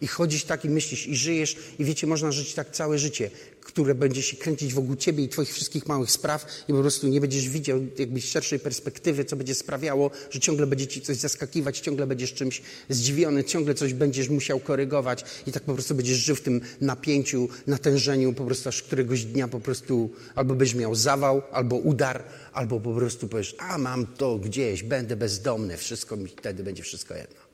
I 0.00 0.06
chodzisz 0.06 0.44
tak 0.44 0.64
i 0.64 0.70
myślisz 0.70 1.06
i 1.06 1.16
żyjesz 1.16 1.56
i 1.78 1.84
wiecie, 1.84 2.06
można 2.06 2.32
żyć 2.32 2.54
tak 2.54 2.70
całe 2.70 2.98
życie, 2.98 3.30
które 3.66 3.94
będzie 3.94 4.22
się 4.22 4.36
kręcić 4.36 4.74
wokół 4.74 4.96
ciebie 4.96 5.24
i 5.24 5.28
twoich 5.28 5.52
wszystkich 5.52 5.86
małych 5.86 6.10
spraw 6.10 6.46
i 6.68 6.72
po 6.72 6.80
prostu 6.80 7.08
nie 7.08 7.20
będziesz 7.20 7.48
widział 7.48 7.80
jakby 7.98 8.20
szerszej 8.20 8.58
perspektywy, 8.58 9.24
co 9.24 9.36
będzie 9.36 9.54
sprawiało, 9.54 10.10
że 10.30 10.40
ciągle 10.40 10.66
będzie 10.66 10.86
ci 10.86 11.00
coś 11.00 11.16
zaskakiwać, 11.16 11.78
ciągle 11.78 12.06
będziesz 12.06 12.32
czymś 12.32 12.62
zdziwiony, 12.88 13.44
ciągle 13.44 13.74
coś 13.74 13.94
będziesz 13.94 14.28
musiał 14.28 14.60
korygować 14.60 15.24
i 15.46 15.52
tak 15.52 15.62
po 15.62 15.74
prostu 15.74 15.94
będziesz 15.94 16.18
żył 16.18 16.36
w 16.36 16.40
tym 16.40 16.60
napięciu, 16.80 17.48
natężeniu, 17.66 18.32
po 18.32 18.44
prostu 18.44 18.68
aż 18.68 18.82
któregoś 18.82 19.24
dnia 19.24 19.48
po 19.48 19.60
prostu 19.60 20.10
albo 20.34 20.54
byś 20.54 20.74
miał 20.74 20.94
zawał, 20.94 21.42
albo 21.52 21.76
udar, 21.76 22.24
albo 22.52 22.80
po 22.80 22.94
prostu 22.94 23.28
powiesz, 23.28 23.54
a 23.58 23.78
mam 23.78 24.06
to 24.06 24.38
gdzieś, 24.38 24.82
będę 24.82 25.16
bezdomny, 25.16 25.76
wszystko 25.76 26.16
mi 26.16 26.28
wtedy 26.28 26.64
będzie 26.64 26.82
wszystko 26.82 27.14
jedno. 27.14 27.45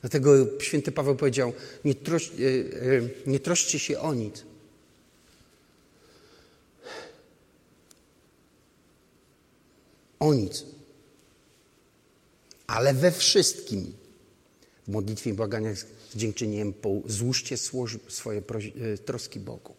Dlatego 0.00 0.60
święty 0.60 0.92
Paweł 0.92 1.16
powiedział: 1.16 1.52
nie, 1.84 1.94
trosz, 1.94 2.30
e, 2.30 2.32
e, 2.32 3.08
nie 3.26 3.40
troszcie 3.40 3.78
się 3.78 4.00
o 4.00 4.14
nic. 4.14 4.44
O 10.18 10.34
nic. 10.34 10.64
Ale 12.66 12.94
we 12.94 13.12
wszystkim 13.12 13.92
w 14.88 14.90
modlitwie 14.90 15.30
i 15.30 15.34
błaganiach 15.34 15.78
z 15.78 15.86
dziękczynieniem 16.16 16.74
złóżcie 17.06 17.56
swoje 18.08 18.42
e, 18.42 18.98
troski 18.98 19.40
Bogu. 19.40 19.74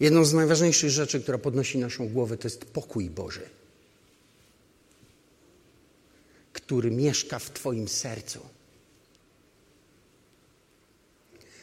Jedną 0.00 0.24
z 0.24 0.32
najważniejszych 0.32 0.90
rzeczy, 0.90 1.20
która 1.20 1.38
podnosi 1.38 1.78
naszą 1.78 2.08
głowę, 2.08 2.36
to 2.36 2.46
jest 2.46 2.64
pokój 2.64 3.10
Boży 3.10 3.59
który 6.70 6.90
mieszka 6.90 7.38
w 7.38 7.50
Twoim 7.50 7.88
sercu. 7.88 8.40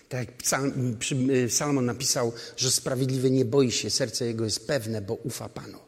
Tak 0.10 0.28
jak 0.28 0.62
Salomon 1.52 1.86
napisał, 1.86 2.34
że 2.58 2.72
sprawiedliwy 2.72 3.32
nie 3.32 3.46
boi 3.46 3.72
się, 3.72 3.90
serce 3.90 4.26
jego 4.26 4.44
jest 4.44 4.68
pewne, 4.68 5.02
bo 5.02 5.14
ufa 5.14 5.50
Panu. 5.50 5.80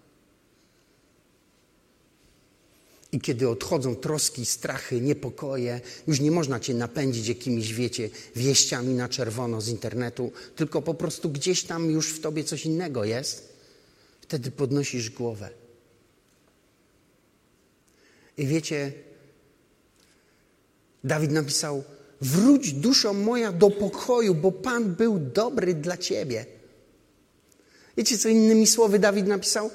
I 3.12 3.20
kiedy 3.20 3.50
odchodzą 3.50 3.96
troski, 3.96 4.46
strachy, 4.46 5.02
niepokoje, 5.02 5.82
już 6.08 6.20
nie 6.20 6.32
można 6.32 6.60
cię 6.60 6.74
napędzić 6.74 7.28
jakimiś, 7.28 7.74
wiecie, 7.74 8.10
wieściami 8.36 8.94
na 8.94 9.10
czerwono 9.10 9.62
z 9.62 9.68
internetu, 9.68 10.32
tylko 10.56 10.82
po 10.82 10.94
prostu 10.94 11.30
gdzieś 11.30 11.64
tam 11.64 11.92
już 11.92 12.14
w 12.14 12.22
tobie 12.22 12.44
coś 12.44 12.66
innego 12.66 13.06
jest. 13.06 13.54
Wtedy 14.22 14.52
podnosisz 14.52 15.10
głowę. 15.10 15.50
I 18.38 18.48
wiecie, 18.48 19.09
Dawid 21.04 21.32
napisał: 21.32 21.84
Wróć 22.22 22.74
duszo 22.74 23.14
moja 23.14 23.52
do 23.52 23.70
pokoju, 23.70 24.36
bo 24.36 24.52
Pan 24.52 24.96
był 24.96 25.20
dobry 25.20 25.74
dla 25.74 25.98
ciebie. 25.98 26.46
Wiecie, 27.98 28.18
co 28.18 28.30
innymi 28.30 28.68
słowy 28.68 29.00
Dawid 29.00 29.28
napisał? 29.28 29.72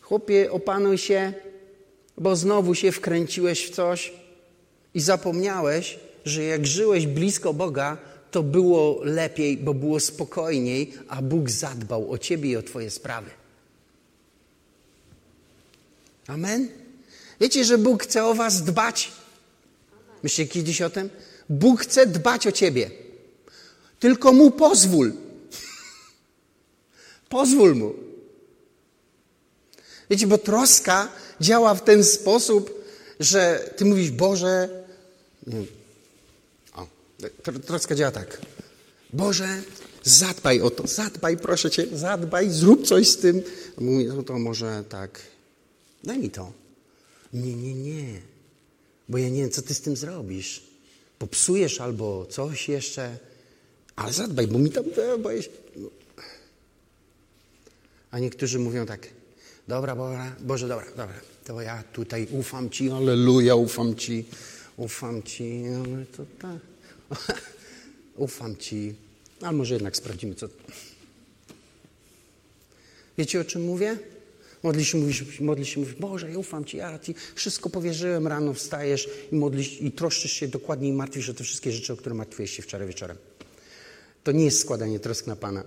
Chłopie, 0.00 0.52
opanuj 0.52 0.98
się, 0.98 1.32
bo 2.18 2.36
znowu 2.36 2.74
się 2.74 2.92
wkręciłeś 2.92 3.66
w 3.66 3.70
coś 3.70 4.12
i 4.94 5.00
zapomniałeś, 5.00 5.98
że 6.24 6.44
jak 6.44 6.66
żyłeś 6.66 7.06
blisko 7.06 7.54
Boga, 7.54 7.96
to 8.30 8.42
było 8.42 9.00
lepiej, 9.04 9.56
bo 9.56 9.74
było 9.74 10.00
spokojniej, 10.00 10.94
a 11.08 11.22
Bóg 11.22 11.50
zadbał 11.50 12.10
o 12.10 12.18
ciebie 12.18 12.50
i 12.50 12.56
o 12.56 12.62
twoje 12.62 12.90
sprawy. 12.90 13.30
Amen? 16.26 16.68
Wiecie, 17.40 17.64
że 17.64 17.78
Bóg 17.78 18.02
chce 18.02 18.24
o 18.24 18.34
was 18.34 18.62
dbać? 18.62 19.12
Myślicie 20.22 20.52
kiedyś 20.52 20.82
o 20.82 20.90
tym? 20.90 21.10
Bóg 21.48 21.80
chce 21.80 22.06
dbać 22.06 22.46
o 22.46 22.52
ciebie. 22.52 22.90
Tylko 24.00 24.32
mu 24.32 24.50
pozwól. 24.50 25.12
pozwól 27.28 27.74
mu. 27.74 27.94
Wiecie, 30.10 30.26
bo 30.26 30.38
troska 30.38 31.08
działa 31.40 31.74
w 31.74 31.84
ten 31.84 32.04
sposób, 32.04 32.84
że 33.20 33.70
ty 33.76 33.84
mówisz, 33.84 34.10
Boże. 34.10 34.68
O, 36.76 36.86
troska 37.66 37.94
działa 37.94 38.10
tak. 38.10 38.40
Boże, 39.12 39.62
zadbaj 40.04 40.60
o 40.60 40.70
to, 40.70 40.86
zadbaj, 40.86 41.36
proszę 41.36 41.70
cię, 41.70 41.86
zadbaj, 41.92 42.50
zrób 42.50 42.86
coś 42.86 43.08
z 43.08 43.16
tym. 43.16 43.42
Mówi, 43.78 44.06
no 44.06 44.22
to 44.22 44.38
może 44.38 44.84
tak, 44.88 45.20
daj 46.04 46.18
mi 46.18 46.30
to. 46.30 46.59
Nie, 47.32 47.54
nie, 47.54 47.74
nie. 47.74 48.20
Bo 49.08 49.18
ja 49.18 49.28
nie 49.28 49.40
wiem, 49.40 49.50
co 49.50 49.62
ty 49.62 49.74
z 49.74 49.80
tym 49.80 49.96
zrobisz. 49.96 50.62
Popsujesz 51.18 51.80
albo 51.80 52.26
coś 52.26 52.68
jeszcze, 52.68 53.18
ale 53.96 54.12
zadbaj, 54.12 54.46
bo 54.46 54.58
mi 54.58 54.70
tam, 54.70 54.84
boję 55.22 55.42
się. 55.42 55.50
A 58.10 58.18
niektórzy 58.18 58.58
mówią 58.58 58.86
tak, 58.86 59.08
dobra, 59.68 59.96
Boże, 59.96 60.32
Boże, 60.40 60.68
dobra, 60.68 60.86
dobra, 60.86 61.20
to 61.44 61.60
ja 61.60 61.82
tutaj 61.92 62.26
ufam 62.30 62.70
Ci, 62.70 62.90
aleluja, 62.90 63.54
ufam 63.54 63.94
Ci, 63.94 64.24
ufam 64.76 65.22
Ci, 65.22 65.52
no 65.52 65.84
to 66.16 66.24
tak, 66.38 66.60
ufam 68.16 68.56
Ci, 68.56 68.94
ale 69.40 69.52
może 69.52 69.74
jednak 69.74 69.96
sprawdzimy, 69.96 70.34
co... 70.34 70.48
Wiecie, 73.18 73.40
o 73.40 73.44
czym 73.44 73.64
mówię? 73.64 73.98
Modlisz 74.62 74.92
się, 74.92 74.98
mówisz, 74.98 75.40
modlisz 75.40 75.68
się, 75.68 75.80
mówisz, 75.80 75.94
Boże, 75.94 76.30
ja 76.30 76.38
ufam 76.38 76.64
Ci, 76.64 76.76
ja 76.76 76.98
Ci 76.98 77.14
wszystko 77.34 77.70
powierzyłem, 77.70 78.26
rano 78.26 78.54
wstajesz 78.54 79.08
i 79.32 79.34
modlisz 79.34 79.80
i 79.80 79.92
troszczysz 79.92 80.32
się 80.32 80.48
dokładnie 80.48 80.88
i 80.88 80.92
martwisz 80.92 81.28
o 81.28 81.34
te 81.34 81.44
wszystkie 81.44 81.72
rzeczy, 81.72 81.92
o 81.92 81.96
które 81.96 82.14
martwiłeś 82.14 82.50
się 82.50 82.62
wczoraj 82.62 82.88
wieczorem. 82.88 83.16
To 84.24 84.32
nie 84.32 84.44
jest 84.44 84.60
składanie 84.60 85.00
trosk 85.00 85.26
na 85.26 85.36
Pana. 85.36 85.64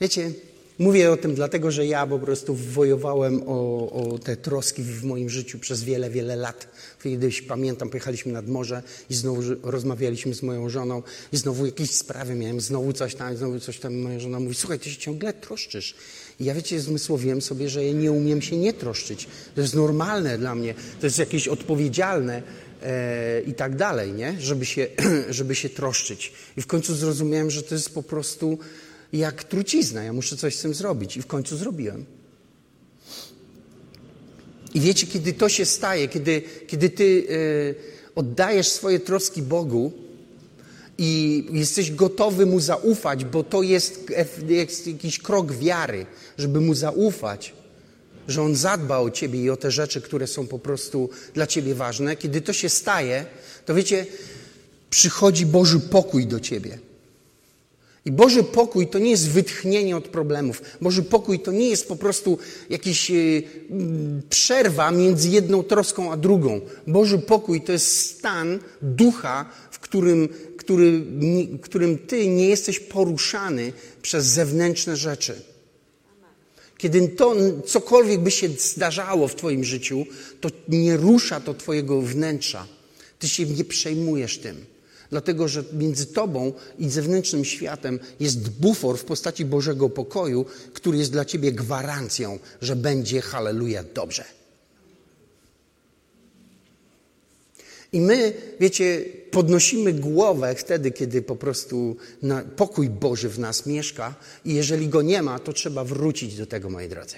Wiecie, 0.00 0.32
Mówię 0.78 1.12
o 1.12 1.16
tym 1.16 1.34
dlatego, 1.34 1.70
że 1.70 1.86
ja 1.86 2.06
po 2.06 2.18
prostu 2.18 2.54
wojowałem 2.54 3.42
o, 3.46 3.90
o, 3.92 4.18
te 4.18 4.36
troski 4.36 4.82
w 4.82 5.04
moim 5.04 5.30
życiu 5.30 5.58
przez 5.58 5.84
wiele, 5.84 6.10
wiele 6.10 6.36
lat. 6.36 6.68
Kiedyś 7.02 7.42
pamiętam, 7.42 7.90
pojechaliśmy 7.90 8.32
nad 8.32 8.48
morze 8.48 8.82
i 9.10 9.14
znowu 9.14 9.42
rozmawialiśmy 9.62 10.34
z 10.34 10.42
moją 10.42 10.68
żoną 10.68 11.02
i 11.32 11.36
znowu 11.36 11.66
jakieś 11.66 11.90
sprawy 11.90 12.34
miałem, 12.34 12.60
znowu 12.60 12.92
coś 12.92 13.14
tam, 13.14 13.36
znowu 13.36 13.60
coś 13.60 13.78
tam. 13.78 13.94
Moja 13.98 14.20
żona 14.20 14.40
mówi, 14.40 14.54
słuchaj, 14.54 14.78
ty 14.78 14.90
się 14.90 14.96
ciągle 14.96 15.32
troszczysz. 15.32 15.94
I 16.42 16.44
ja 16.44 16.54
wiecie, 16.54 16.80
zmysłowiłem 16.80 17.42
sobie, 17.42 17.68
że 17.68 17.84
ja 17.84 17.92
nie 17.92 18.12
umiem 18.12 18.42
się 18.42 18.56
nie 18.56 18.72
troszczyć. 18.72 19.28
To 19.54 19.60
jest 19.60 19.74
normalne 19.74 20.38
dla 20.38 20.54
mnie, 20.54 20.74
to 21.00 21.06
jest 21.06 21.18
jakieś 21.18 21.48
odpowiedzialne 21.48 22.42
e, 22.82 23.40
i 23.40 23.54
tak 23.54 23.76
dalej, 23.76 24.12
nie? 24.12 24.36
Żeby 24.40 24.66
się, 24.66 24.86
żeby 25.30 25.54
się 25.54 25.68
troszczyć. 25.68 26.32
I 26.56 26.62
w 26.62 26.66
końcu 26.66 26.94
zrozumiałem, 26.94 27.50
że 27.50 27.62
to 27.62 27.74
jest 27.74 27.94
po 27.94 28.02
prostu 28.02 28.58
jak 29.12 29.44
trucizna. 29.44 30.02
Ja 30.02 30.12
muszę 30.12 30.36
coś 30.36 30.56
z 30.56 30.62
tym 30.62 30.74
zrobić. 30.74 31.16
I 31.16 31.22
w 31.22 31.26
końcu 31.26 31.56
zrobiłem. 31.56 32.04
I 34.74 34.80
wiecie, 34.80 35.06
kiedy 35.06 35.32
to 35.32 35.48
się 35.48 35.64
staje, 35.64 36.08
kiedy, 36.08 36.42
kiedy 36.66 36.90
ty 36.90 37.04
y, 37.04 37.74
oddajesz 38.14 38.68
swoje 38.68 39.00
troski 39.00 39.42
Bogu 39.42 39.92
i 40.98 41.44
jesteś 41.52 41.92
gotowy 41.92 42.46
Mu 42.46 42.60
zaufać, 42.60 43.24
bo 43.24 43.42
to 43.42 43.62
jest, 43.62 44.12
jest 44.48 44.86
jakiś 44.86 45.18
krok 45.18 45.52
wiary, 45.52 46.06
żeby 46.38 46.60
Mu 46.60 46.74
zaufać, 46.74 47.54
że 48.28 48.42
On 48.42 48.56
zadba 48.56 48.98
o 48.98 49.10
ciebie 49.10 49.42
i 49.42 49.50
o 49.50 49.56
te 49.56 49.70
rzeczy, 49.70 50.00
które 50.00 50.26
są 50.26 50.46
po 50.46 50.58
prostu 50.58 51.10
dla 51.34 51.46
ciebie 51.46 51.74
ważne. 51.74 52.16
Kiedy 52.16 52.40
to 52.40 52.52
się 52.52 52.68
staje, 52.68 53.26
to 53.66 53.74
wiecie, 53.74 54.06
przychodzi 54.90 55.46
Boży 55.46 55.80
pokój 55.80 56.26
do 56.26 56.40
ciebie. 56.40 56.78
I 58.04 58.12
Boży 58.12 58.42
pokój 58.42 58.88
to 58.88 58.98
nie 58.98 59.10
jest 59.10 59.28
wytchnienie 59.28 59.96
od 59.96 60.08
problemów. 60.08 60.62
Boży 60.80 61.02
pokój 61.02 61.40
to 61.40 61.52
nie 61.52 61.68
jest 61.68 61.88
po 61.88 61.96
prostu 61.96 62.38
jakaś 62.70 63.10
e, 63.10 63.14
przerwa 64.30 64.90
między 64.90 65.28
jedną 65.28 65.62
troską 65.62 66.12
a 66.12 66.16
drugą. 66.16 66.60
Boży 66.86 67.18
pokój 67.18 67.60
to 67.60 67.72
jest 67.72 68.10
stan 68.10 68.58
ducha, 68.82 69.44
w 69.70 69.78
którym, 69.78 70.28
który, 70.64 71.04
którym 71.60 71.98
ty 71.98 72.26
nie 72.26 72.48
jesteś 72.48 72.80
poruszany 72.80 73.72
przez 74.02 74.26
zewnętrzne 74.26 74.96
rzeczy. 74.96 75.42
Kiedy 76.78 77.08
to 77.08 77.36
cokolwiek 77.66 78.20
by 78.20 78.30
się 78.30 78.48
zdarzało 78.48 79.28
w 79.28 79.34
Twoim 79.34 79.64
życiu, 79.64 80.06
to 80.40 80.48
nie 80.68 80.96
rusza 80.96 81.40
to 81.40 81.54
Twojego 81.54 82.02
wnętrza. 82.02 82.66
Ty 83.18 83.28
się 83.28 83.46
nie 83.46 83.64
przejmujesz 83.64 84.38
tym 84.38 84.72
dlatego 85.12 85.48
że 85.48 85.64
między 85.72 86.06
tobą 86.06 86.52
i 86.78 86.90
zewnętrznym 86.90 87.44
światem 87.44 87.98
jest 88.20 88.48
bufor 88.48 88.98
w 88.98 89.04
postaci 89.04 89.44
Bożego 89.44 89.90
pokoju, 89.90 90.44
który 90.72 90.98
jest 90.98 91.12
dla 91.12 91.24
ciebie 91.24 91.52
gwarancją, 91.52 92.38
że 92.62 92.76
będzie 92.76 93.20
halleluja 93.20 93.84
dobrze. 93.94 94.24
I 97.92 98.00
my, 98.00 98.32
wiecie, 98.60 99.04
podnosimy 99.30 99.92
głowę 99.92 100.54
wtedy, 100.54 100.90
kiedy 100.90 101.22
po 101.22 101.36
prostu 101.36 101.96
pokój 102.56 102.90
Boży 102.90 103.28
w 103.28 103.38
nas 103.38 103.66
mieszka, 103.66 104.14
i 104.44 104.54
jeżeli 104.54 104.88
go 104.88 105.02
nie 105.02 105.22
ma, 105.22 105.38
to 105.38 105.52
trzeba 105.52 105.84
wrócić 105.84 106.36
do 106.36 106.46
tego, 106.46 106.70
moi 106.70 106.88
drodzy. 106.88 107.16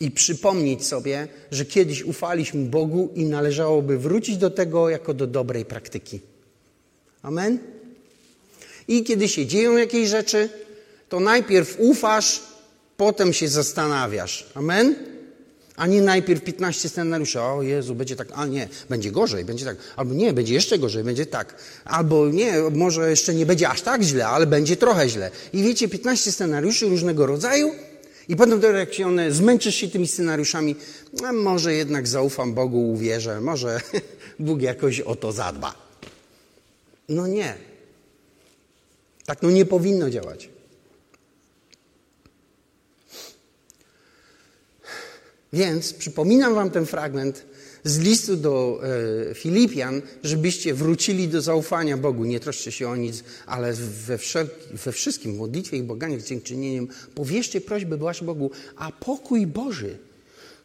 I 0.00 0.10
przypomnieć 0.10 0.86
sobie, 0.86 1.28
że 1.50 1.64
kiedyś 1.64 2.02
ufaliśmy 2.02 2.64
Bogu 2.64 3.10
i 3.14 3.24
należałoby 3.24 3.98
wrócić 3.98 4.36
do 4.36 4.50
tego 4.50 4.88
jako 4.88 5.14
do 5.14 5.26
dobrej 5.26 5.64
praktyki. 5.64 6.20
Amen? 7.22 7.58
I 8.88 9.04
kiedy 9.04 9.28
się 9.28 9.46
dzieją 9.46 9.76
jakieś 9.76 10.08
rzeczy, 10.08 10.48
to 11.08 11.20
najpierw 11.20 11.76
ufasz, 11.78 12.42
potem 12.96 13.32
się 13.32 13.48
zastanawiasz. 13.48 14.46
Amen? 14.54 14.94
A 15.80 15.86
nie 15.86 16.02
najpierw 16.02 16.44
15 16.44 16.88
scenariuszy. 16.88 17.40
O 17.40 17.62
Jezu, 17.62 17.94
będzie 17.94 18.16
tak, 18.16 18.28
a 18.34 18.46
nie, 18.46 18.68
będzie 18.88 19.10
gorzej, 19.10 19.44
będzie 19.44 19.64
tak. 19.64 19.76
Albo 19.96 20.14
nie, 20.14 20.32
będzie 20.32 20.54
jeszcze 20.54 20.78
gorzej, 20.78 21.04
będzie 21.04 21.26
tak. 21.26 21.54
Albo 21.84 22.28
nie, 22.28 22.52
może 22.72 23.10
jeszcze 23.10 23.34
nie 23.34 23.46
będzie 23.46 23.68
aż 23.68 23.82
tak 23.82 24.02
źle, 24.02 24.26
ale 24.26 24.46
będzie 24.46 24.76
trochę 24.76 25.08
źle. 25.08 25.30
I 25.52 25.62
wiecie, 25.62 25.88
15 25.88 26.32
scenariuszy 26.32 26.86
różnego 26.86 27.26
rodzaju 27.26 27.72
i 28.28 28.36
potem 28.36 28.62
jak 28.74 28.94
się 28.94 29.06
one, 29.06 29.32
zmęczysz 29.32 29.74
się 29.74 29.88
tymi 29.88 30.08
scenariuszami, 30.08 30.76
a 31.24 31.32
może 31.32 31.74
jednak 31.74 32.08
zaufam 32.08 32.54
Bogu, 32.54 32.92
uwierzę, 32.92 33.40
może 33.40 33.80
Bóg 34.38 34.62
jakoś 34.62 35.00
o 35.00 35.16
to 35.16 35.32
zadba. 35.32 35.74
No 37.08 37.26
nie. 37.26 37.54
Tak 39.24 39.42
no 39.42 39.50
nie 39.50 39.64
powinno 39.64 40.10
działać. 40.10 40.48
Więc 45.52 45.92
przypominam 45.92 46.54
Wam 46.54 46.70
ten 46.70 46.86
fragment 46.86 47.46
z 47.84 47.98
listu 47.98 48.36
do 48.36 48.80
e, 49.30 49.34
Filipian, 49.34 50.02
żebyście 50.24 50.74
wrócili 50.74 51.28
do 51.28 51.40
zaufania 51.40 51.96
Bogu. 51.96 52.24
Nie 52.24 52.40
troszcie 52.40 52.72
się 52.72 52.88
o 52.88 52.96
nic, 52.96 53.24
ale 53.46 53.72
we, 53.72 54.18
we 54.84 54.92
wszystkim, 54.92 55.34
w 55.34 55.38
modlitwie 55.38 55.76
i 55.76 55.82
błaganiach 55.82 56.20
z 56.20 56.26
dziękczynieniem, 56.26 56.88
powierzcie 57.14 57.60
prośby 57.60 57.96
Waszym 57.96 58.26
Bogu, 58.26 58.50
a 58.76 58.92
pokój 58.92 59.46
Boży, 59.46 59.98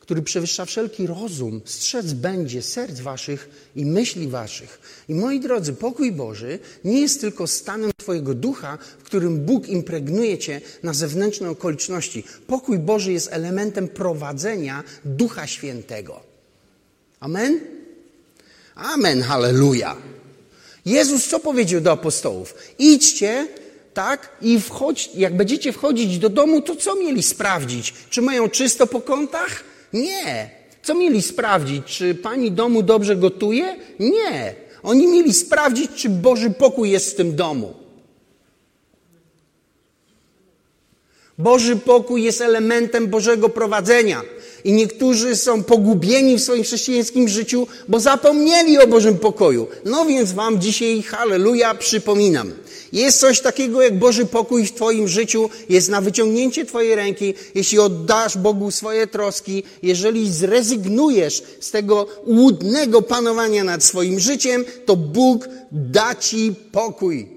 który 0.06 0.22
przewyższa 0.22 0.66
wszelki 0.66 1.08
rozum, 1.08 1.62
strzec 1.66 2.14
będzie 2.14 2.62
serc 2.62 3.00
waszych 3.00 3.70
i 3.76 3.86
myśli 3.86 4.28
waszych. 4.28 4.80
I 5.10 5.16
moi 5.16 5.40
drodzy, 5.40 5.74
pokój 5.74 6.12
Boży 6.12 6.60
nie 6.84 7.02
jest 7.02 7.22
tylko 7.22 7.48
stanem 7.48 7.92
Twojego 7.98 8.34
ducha, 8.34 8.78
w 9.00 9.04
którym 9.04 9.46
Bóg 9.46 9.68
impregnuje 9.68 10.38
Cię 10.38 10.62
na 10.84 10.94
zewnętrzne 10.94 11.50
okoliczności. 11.50 12.24
Pokój 12.48 12.80
Boży 12.80 13.14
jest 13.14 13.34
elementem 13.34 13.88
prowadzenia 13.88 14.84
Ducha 15.06 15.48
Świętego. 15.48 16.20
Amen? 17.20 17.60
Amen, 18.76 19.22
halleluja. 19.22 19.96
Jezus 20.86 21.28
co 21.28 21.40
powiedział 21.40 21.82
do 21.82 21.92
apostołów? 21.92 22.56
Idźcie, 22.80 23.48
tak, 23.94 24.30
i 24.42 24.60
wchodź, 24.60 25.10
jak 25.16 25.38
będziecie 25.38 25.74
wchodzić 25.74 26.20
do 26.20 26.30
domu, 26.30 26.62
to 26.62 26.76
co 26.76 26.96
mieli 26.96 27.24
sprawdzić? 27.24 27.94
Czy 28.10 28.22
mają 28.22 28.50
czysto 28.50 28.88
po 28.88 29.02
kątach? 29.02 29.75
Nie. 29.96 30.50
Co 30.84 30.94
mieli 30.96 31.22
sprawdzić? 31.22 31.84
Czy 31.86 32.16
pani 32.16 32.52
domu 32.52 32.84
dobrze 32.84 33.16
gotuje? 33.16 33.76
Nie. 34.00 34.56
Oni 34.84 35.08
mieli 35.08 35.34
sprawdzić, 35.34 35.92
czy 35.96 36.10
Boży 36.10 36.50
pokój 36.50 36.92
jest 36.92 37.12
w 37.12 37.16
tym 37.16 37.36
domu. 37.36 37.74
Boży 41.38 41.76
pokój 41.76 42.24
jest 42.24 42.42
elementem 42.42 43.08
Bożego 43.08 43.50
prowadzenia. 43.50 44.22
I 44.64 44.72
niektórzy 44.72 45.36
są 45.36 45.64
pogubieni 45.64 46.38
w 46.38 46.42
swoim 46.42 46.64
chrześcijańskim 46.64 47.28
życiu, 47.28 47.68
bo 47.88 48.00
zapomnieli 48.00 48.80
o 48.80 48.88
Bożym 48.88 49.18
pokoju. 49.18 49.68
No 49.86 50.06
więc 50.06 50.34
Wam 50.34 50.62
dzisiaj, 50.62 51.02
halleluja, 51.02 51.76
przypominam. 51.76 52.52
Jest 52.96 53.20
coś 53.20 53.42
takiego 53.42 53.82
jak 53.82 54.00
Boży 54.00 54.26
pokój 54.26 54.66
w 54.66 54.74
Twoim 54.74 55.08
życiu, 55.08 55.50
jest 55.70 55.90
na 55.90 56.02
wyciągnięcie 56.02 56.66
Twojej 56.66 56.96
ręki, 56.96 57.34
jeśli 57.56 57.80
oddasz 57.80 58.38
Bogu 58.38 58.72
swoje 58.72 59.08
troski, 59.08 59.64
jeżeli 59.84 60.32
zrezygnujesz 60.32 61.44
z 61.60 61.72
tego 61.72 62.08
łudnego 62.26 63.02
panowania 63.02 63.64
nad 63.64 63.84
swoim 63.84 64.20
życiem, 64.20 64.66
to 64.86 64.96
Bóg 64.96 65.50
da 65.72 66.16
Ci 66.16 66.54
pokój. 66.72 67.35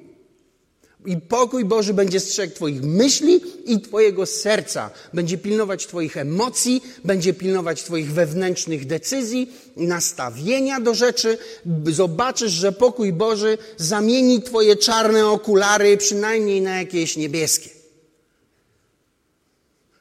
I 1.06 1.16
pokój 1.16 1.64
Boży 1.64 1.94
będzie 1.94 2.20
strzegł 2.20 2.54
Twoich 2.54 2.82
myśli 2.82 3.40
i 3.64 3.80
Twojego 3.80 4.26
serca. 4.26 4.90
Będzie 5.14 5.38
pilnować 5.38 5.86
Twoich 5.86 6.16
emocji, 6.16 6.82
będzie 7.04 7.34
pilnować 7.34 7.82
Twoich 7.82 8.12
wewnętrznych 8.12 8.86
decyzji, 8.86 9.52
nastawienia 9.76 10.80
do 10.80 10.94
rzeczy. 10.94 11.38
Zobaczysz, 11.86 12.52
że 12.52 12.72
pokój 12.72 13.12
Boży 13.12 13.58
zamieni 13.76 14.42
Twoje 14.42 14.76
czarne 14.76 15.26
okulary 15.26 15.96
przynajmniej 15.96 16.62
na 16.62 16.78
jakieś 16.78 17.16
niebieskie. 17.16 17.70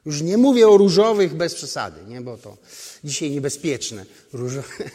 Już 0.06 0.22
nie 0.22 0.38
mówię 0.38 0.68
o 0.68 0.78
różowych 0.78 1.34
bez 1.34 1.56
przesady, 1.56 2.02
nie? 2.08 2.22
bo 2.22 2.38
to 2.38 2.58
dzisiaj 3.04 3.32
niebezpieczne. 3.32 4.06
Różowy. 4.34 4.90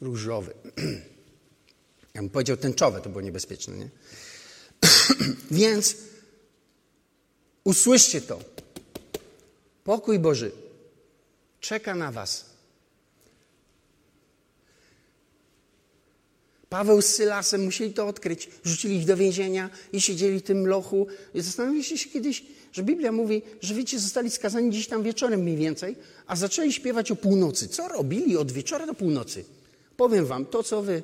różowy. 0.00 0.52
Ja 2.14 2.20
bym 2.20 2.30
powiedział 2.30 2.56
tęczowe, 2.56 3.00
to 3.00 3.10
było 3.10 3.20
niebezpieczne. 3.20 3.76
Nie? 3.76 3.88
Więc 5.50 5.96
usłyszcie 7.64 8.20
to. 8.20 8.40
Pokój 9.84 10.18
Boży 10.18 10.52
czeka 11.60 11.94
na 11.94 12.12
Was. 12.12 12.52
Paweł 16.68 17.02
z 17.02 17.06
Sylasem 17.06 17.64
musieli 17.64 17.92
to 17.92 18.06
odkryć. 18.06 18.48
Rzucili 18.64 18.96
ich 18.96 19.06
do 19.06 19.16
więzienia 19.16 19.70
i 19.92 20.00
siedzieli 20.00 20.38
w 20.38 20.42
tym 20.42 20.66
lochu. 20.66 21.06
I 21.34 21.40
zastanowiliście 21.40 21.98
się 21.98 22.10
kiedyś, 22.10 22.44
że 22.72 22.82
Biblia 22.82 23.12
mówi, 23.12 23.42
że 23.60 23.74
wiecie, 23.74 23.98
zostali 23.98 24.30
skazani 24.30 24.70
gdzieś 24.70 24.88
tam 24.88 25.02
wieczorem 25.02 25.40
mniej 25.40 25.56
więcej, 25.56 25.96
a 26.26 26.36
zaczęli 26.36 26.72
śpiewać 26.72 27.10
o 27.10 27.16
północy. 27.16 27.68
Co 27.68 27.88
robili 27.88 28.36
od 28.36 28.52
wieczora 28.52 28.86
do 28.86 28.94
północy? 28.94 29.44
Powiem 29.96 30.26
wam 30.26 30.46
to, 30.46 30.62
co 30.62 30.82
wy 30.82 31.02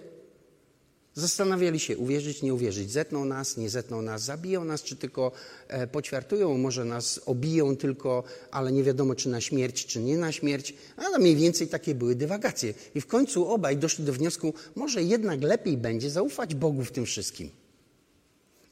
Zastanawiali 1.19 1.81
się, 1.81 1.99
uwierzyć, 1.99 2.43
nie 2.43 2.55
uwierzyć. 2.55 2.91
Zetną 2.91 3.25
nas, 3.25 3.57
nie 3.57 3.71
zetną 3.71 4.03
nas, 4.03 4.23
zabiją 4.23 4.65
nas, 4.65 4.83
czy 4.83 4.97
tylko 4.97 5.33
e, 5.69 5.87
poćwiartują, 5.87 6.59
może 6.59 6.85
nas 6.85 7.21
obiją 7.27 7.77
tylko, 7.77 8.25
ale 8.51 8.73
nie 8.73 8.83
wiadomo, 8.83 9.15
czy 9.15 9.29
na 9.29 9.41
śmierć, 9.41 9.87
czy 9.87 10.01
nie 10.01 10.19
na 10.19 10.33
śmierć. 10.33 10.75
Ale 10.97 11.19
mniej 11.19 11.37
więcej 11.37 11.69
takie 11.69 11.95
były 11.95 12.15
dywagacje. 12.15 12.75
I 12.95 13.01
w 13.01 13.07
końcu 13.07 13.49
obaj 13.49 13.77
doszli 13.77 14.05
do 14.05 14.13
wniosku, 14.13 14.55
może 14.75 15.03
jednak 15.03 15.43
lepiej 15.43 15.77
będzie 15.77 16.11
zaufać 16.11 16.55
Bogu 16.55 16.85
w 16.85 16.93
tym 16.93 17.07
wszystkim. 17.07 17.51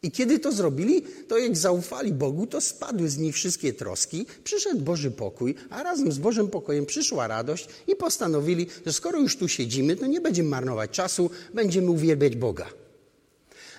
I 0.06 0.10
kiedy 0.10 0.38
to 0.38 0.52
zrobili, 0.52 1.02
to 1.28 1.38
jak 1.38 1.56
zaufali 1.56 2.12
Bogu, 2.12 2.46
to 2.46 2.60
spadły 2.60 3.08
z 3.08 3.18
nich 3.18 3.34
wszystkie 3.34 3.72
troski, 3.72 4.26
przyszedł 4.44 4.80
Boży 4.80 5.10
pokój, 5.10 5.54
a 5.70 5.82
razem 5.82 6.12
z 6.12 6.18
Bożym 6.18 6.48
pokojem 6.48 6.86
przyszła 6.86 7.26
radość 7.26 7.68
i 7.86 7.96
postanowili, 7.96 8.66
że 8.86 8.92
skoro 8.92 9.20
już 9.20 9.36
tu 9.36 9.48
siedzimy, 9.48 9.96
to 9.96 10.06
nie 10.06 10.20
będziemy 10.20 10.48
marnować 10.48 10.90
czasu, 10.90 11.30
będziemy 11.54 11.90
uwielbiać 11.90 12.36
Boga. 12.36 12.66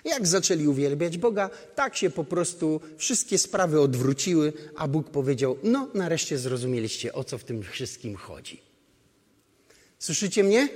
Jak 0.06 0.28
zaczęli 0.28 0.68
uwielbiać 0.68 1.18
Boga, 1.18 1.50
tak 1.76 1.98
się 1.98 2.10
po 2.10 2.24
prostu 2.24 2.82
wszystkie 2.98 3.38
sprawy 3.38 3.82
odwróciły, 3.82 4.54
a 4.76 4.88
Bóg 4.88 5.10
powiedział: 5.10 5.58
No, 5.64 5.88
nareszcie 5.94 6.38
zrozumieliście, 6.38 7.14
o 7.14 7.24
co 7.24 7.38
w 7.38 7.44
tym 7.44 7.64
wszystkim 7.64 8.16
chodzi. 8.16 8.62
Słyszycie 10.00 10.44
mnie? 10.44 10.70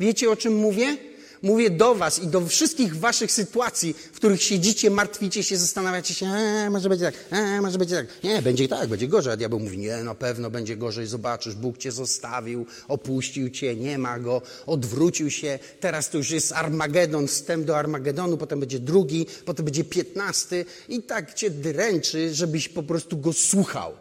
Wiecie, 0.00 0.30
o 0.30 0.36
czym 0.36 0.54
mówię? 0.56 0.96
Mówię 1.42 1.70
do 1.70 1.94
Was 1.94 2.18
i 2.18 2.26
do 2.26 2.46
wszystkich 2.46 2.96
Waszych 2.96 3.32
sytuacji, 3.32 3.94
w 4.12 4.16
których 4.16 4.42
siedzicie, 4.42 4.90
martwicie 4.90 5.42
się, 5.42 5.56
zastanawiacie 5.56 6.14
się, 6.14 6.26
e, 6.26 6.70
może 6.70 6.88
będzie 6.88 7.04
tak, 7.04 7.14
e, 7.30 7.60
może 7.60 7.78
będzie 7.78 7.96
tak. 7.96 8.06
Nie, 8.24 8.42
będzie 8.42 8.68
tak, 8.68 8.88
będzie 8.88 9.08
gorzej. 9.08 9.32
A 9.32 9.36
diabeł 9.36 9.60
mówi, 9.60 9.78
nie, 9.78 9.96
na 9.96 10.14
pewno 10.14 10.50
będzie 10.50 10.76
gorzej, 10.76 11.06
zobaczysz, 11.06 11.54
Bóg 11.54 11.78
Cię 11.78 11.92
zostawił, 11.92 12.66
opuścił 12.88 13.50
Cię, 13.50 13.76
nie 13.76 13.98
ma 13.98 14.18
Go, 14.18 14.42
odwrócił 14.66 15.30
się, 15.30 15.58
teraz 15.80 16.10
to 16.10 16.18
już 16.18 16.30
jest 16.30 16.52
Armagedon, 16.52 17.26
wstęp 17.26 17.64
do 17.64 17.78
Armagedonu, 17.78 18.36
potem 18.36 18.60
będzie 18.60 18.78
drugi, 18.78 19.26
potem 19.44 19.64
będzie 19.64 19.84
piętnasty 19.84 20.64
i 20.88 21.02
tak 21.02 21.34
Cię 21.34 21.50
dręczy, 21.50 22.34
żebyś 22.34 22.68
po 22.68 22.82
prostu 22.82 23.18
Go 23.18 23.32
słuchał. 23.32 23.92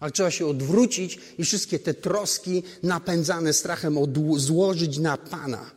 Ale 0.00 0.10
trzeba 0.10 0.30
się 0.30 0.46
odwrócić 0.46 1.18
i 1.38 1.44
wszystkie 1.44 1.78
te 1.78 1.94
troski 1.94 2.62
napędzane 2.82 3.52
strachem 3.52 3.98
złożyć 4.36 4.98
na 4.98 5.16
Pana. 5.16 5.75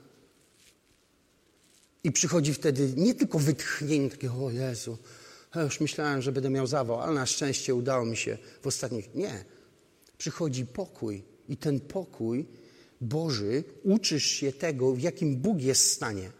I 2.03 2.11
przychodzi 2.11 2.53
wtedy 2.53 2.93
nie 2.97 3.13
tylko 3.13 3.39
wytchnienie, 3.39 4.09
takie, 4.09 4.31
o 4.31 4.51
Jezu, 4.51 4.97
ja 5.55 5.61
już 5.61 5.79
myślałem, 5.79 6.21
że 6.21 6.31
będę 6.31 6.49
miał 6.49 6.67
zawał, 6.67 6.99
ale 6.99 7.13
na 7.13 7.25
szczęście 7.25 7.75
udało 7.75 8.05
mi 8.05 8.17
się 8.17 8.37
w 8.61 8.67
ostatnich. 8.67 9.15
Nie. 9.15 9.45
Przychodzi 10.17 10.65
pokój 10.65 11.23
i 11.49 11.57
ten 11.57 11.79
pokój 11.79 12.45
Boży, 13.01 13.63
uczysz 13.83 14.23
się 14.25 14.51
tego, 14.51 14.93
w 14.93 15.01
jakim 15.01 15.35
Bóg 15.35 15.61
jest 15.61 15.81
w 15.81 15.93
stanie. 15.93 16.31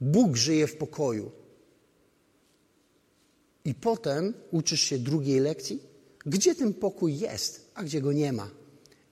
Bóg 0.00 0.36
żyje 0.36 0.66
w 0.66 0.76
pokoju. 0.76 1.32
I 3.64 3.74
potem 3.74 4.34
uczysz 4.50 4.80
się 4.80 4.98
drugiej 4.98 5.40
lekcji, 5.40 5.82
gdzie 6.26 6.54
ten 6.54 6.74
pokój 6.74 7.18
jest, 7.18 7.70
a 7.74 7.84
gdzie 7.84 8.00
go 8.00 8.12
nie 8.12 8.32
ma. 8.32 8.50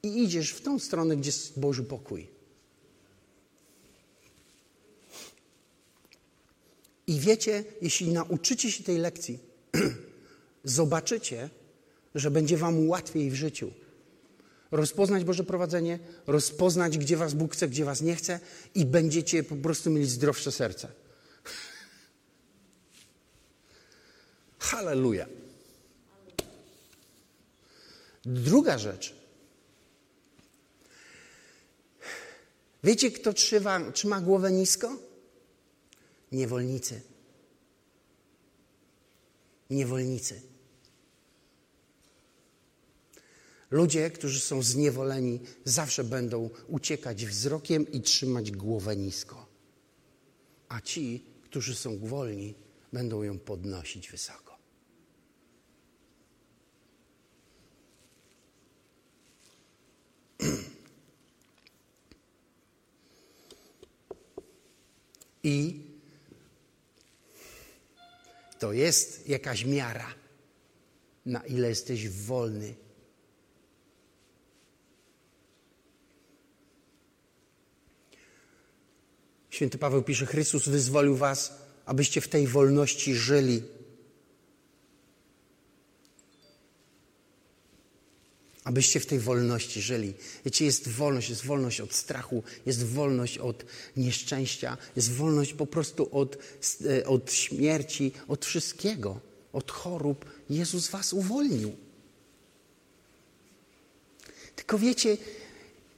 I 0.03 0.23
idziesz 0.23 0.51
w 0.51 0.61
tą 0.61 0.79
stronę, 0.79 1.17
gdzie 1.17 1.29
jest 1.29 1.61
Boży 1.61 1.85
pokój. 1.85 2.34
I 7.07 7.21
wiecie, 7.21 7.65
jeśli 7.83 8.13
nauczycie 8.13 8.73
się 8.73 8.85
tej 8.85 8.99
lekcji, 8.99 9.39
zobaczycie, 10.65 11.51
że 12.15 12.31
będzie 12.31 12.57
Wam 12.57 12.89
łatwiej 12.89 13.31
w 13.31 13.35
życiu. 13.35 13.73
Rozpoznać 14.71 15.25
Boże 15.25 15.45
prowadzenie, 15.45 15.99
rozpoznać, 16.27 16.99
gdzie 16.99 17.17
Was 17.17 17.35
Bóg 17.35 17.53
chce, 17.53 17.69
gdzie 17.69 17.85
Was 17.85 18.01
nie 18.01 18.17
chce, 18.17 18.41
i 18.75 18.87
będziecie 18.87 19.43
po 19.43 19.57
prostu 19.57 19.91
mieli 19.91 20.07
zdrowsze 20.07 20.53
serce. 20.53 20.89
Halleluja. 24.59 25.27
Druga 28.25 28.79
rzecz. 28.79 29.15
Wiecie, 32.85 33.11
kto 33.11 33.33
trzyma, 33.33 33.93
trzyma 33.93 34.21
głowę 34.21 34.53
nisko? 34.53 34.97
Niewolnicy. 36.35 37.01
Niewolnicy. 39.71 40.43
Ludzie, 43.71 44.11
którzy 44.11 44.41
są 44.41 44.63
zniewoleni, 44.63 45.41
zawsze 45.65 46.05
będą 46.05 46.51
uciekać 46.69 47.27
wzrokiem 47.27 47.93
i 47.93 48.01
trzymać 48.01 48.51
głowę 48.51 48.97
nisko. 48.97 49.47
A 50.69 50.81
ci, 50.81 51.25
którzy 51.45 51.75
są 51.75 51.99
wolni, 51.99 52.55
będą 52.93 53.23
ją 53.23 53.39
podnosić 53.39 54.11
wysoko. 54.11 54.59
I 65.43 65.84
to 68.65 68.73
jest 68.73 69.29
jakaś 69.29 69.65
miara, 69.65 70.15
na 71.27 71.41
ile 71.41 71.69
jesteś 71.69 72.09
wolny. 72.09 72.75
Święty 79.51 79.79
Paweł 79.79 80.03
pisze: 80.03 80.27
Chrystus 80.27 80.69
wyzwolił 80.69 81.17
Was, 81.17 81.59
abyście 81.87 82.21
w 82.21 82.29
tej 82.29 82.47
wolności 82.47 83.15
żyli. 83.15 83.63
Abyście 88.75 89.01
w 89.01 89.07
tej 89.07 89.19
wolności 89.19 89.83
żyli. 89.83 90.15
Wiecie, 90.45 90.65
jest 90.65 90.89
wolność, 90.89 91.29
jest 91.29 91.45
wolność 91.45 91.81
od 91.81 91.95
strachu, 91.95 92.43
jest 92.67 92.85
wolność 92.85 93.39
od 93.39 93.65
nieszczęścia, 93.97 94.77
jest 94.97 95.13
wolność 95.13 95.53
po 95.53 95.67
prostu 95.67 96.09
od, 96.13 96.39
e, 96.87 97.07
od 97.07 97.33
śmierci, 97.33 98.13
od 98.29 98.45
wszystkiego, 98.45 99.21
od 99.53 99.71
chorób. 99.71 100.25
Jezus 100.51 100.89
was 100.89 101.13
uwolnił. 101.13 101.77
Tylko 104.57 104.79
wiecie, 104.79 105.17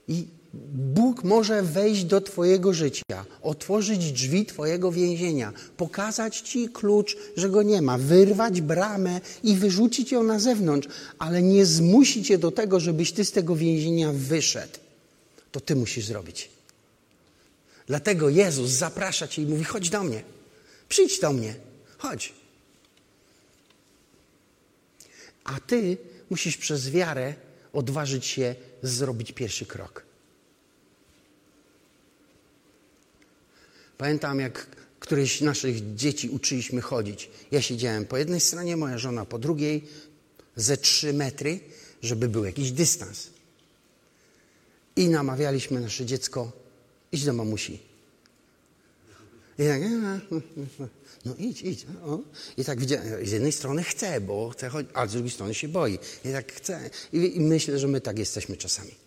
i 0.09 0.27
Bóg 0.73 1.25
może 1.25 1.63
wejść 1.63 2.05
do 2.05 2.21
Twojego 2.21 2.73
życia, 2.73 3.25
otworzyć 3.43 4.13
drzwi 4.13 4.47
Twojego 4.47 4.93
więzienia, 4.93 5.53
pokazać 5.77 6.41
Ci 6.41 6.69
klucz, 6.69 7.17
że 7.37 7.51
go 7.51 7.63
nie 7.63 7.83
ma, 7.83 7.99
wyrwać 7.99 8.61
bramę 8.61 9.21
i 9.43 9.55
wyrzucić 9.55 10.13
ją 10.13 10.23
na 10.23 10.39
zewnątrz, 10.39 10.89
ale 11.19 11.43
nie 11.43 11.67
zmusi 11.67 12.23
Cię 12.23 12.39
do 12.39 12.51
tego, 12.51 12.81
żebyś 12.81 13.13
Ty 13.13 13.25
z 13.25 13.33
tego 13.33 13.57
więzienia 13.57 14.13
wyszedł. 14.13 14.79
To 15.53 15.61
Ty 15.61 15.77
musisz 15.77 16.07
zrobić. 16.07 16.51
Dlatego 17.87 18.29
Jezus 18.29 18.71
zaprasza 18.71 19.29
Cię 19.29 19.43
i 19.43 19.47
mówi: 19.47 19.65
chodź 19.65 19.91
do 19.91 20.03
mnie, 20.03 20.23
przyjdź 20.89 21.21
do 21.21 21.33
mnie, 21.33 21.55
chodź. 21.99 22.33
A 25.45 25.61
Ty 25.61 25.97
musisz 26.31 26.57
przez 26.57 26.91
wiarę 26.91 27.35
odważyć 27.73 28.27
się 28.27 28.55
zrobić 28.83 29.33
pierwszy 29.33 29.67
krok. 29.67 30.06
Pamiętam, 33.99 34.41
jak 34.41 34.67
któreś 35.01 35.41
naszych 35.41 35.95
dzieci 35.95 36.29
uczyliśmy 36.29 36.81
chodzić. 36.81 37.31
Ja 37.51 37.63
siedziałem 37.63 38.05
po 38.05 38.17
jednej 38.17 38.41
stronie, 38.41 38.77
moja 38.77 38.99
żona 38.99 39.25
po 39.25 39.39
drugiej, 39.39 39.85
ze 40.57 40.77
trzy 40.77 41.13
metry, 41.13 41.61
żeby 42.03 42.29
był 42.29 42.45
jakiś 42.45 42.73
dystans. 42.73 43.31
I 44.97 45.09
namawialiśmy 45.09 45.81
nasze 45.81 46.07
dziecko, 46.07 46.53
idź 47.13 47.25
do 47.25 47.33
mamusi. 47.33 47.79
I 49.59 49.63
tak, 49.65 49.81
no 51.25 51.35
idź, 51.39 51.63
idź. 51.63 51.87
O. 52.05 52.19
I 52.57 52.65
tak 52.65 52.81
widziałem, 52.81 53.27
z 53.27 53.31
jednej 53.31 53.53
strony 53.53 53.85
chce, 53.85 54.21
bo 54.21 54.51
chce 54.51 54.69
chodzić, 54.69 54.93
a 54.95 55.07
z 55.07 55.13
drugiej 55.13 55.31
strony 55.31 55.55
się 55.55 55.69
boi. 55.69 55.99
I 56.25 56.33
tak 56.33 56.53
chce. 56.53 56.91
I, 57.13 57.37
i 57.37 57.41
myślę, 57.41 57.79
że 57.79 57.89
my 57.89 58.01
tak 58.01 58.19
jesteśmy 58.19 58.57
czasami. 58.57 59.06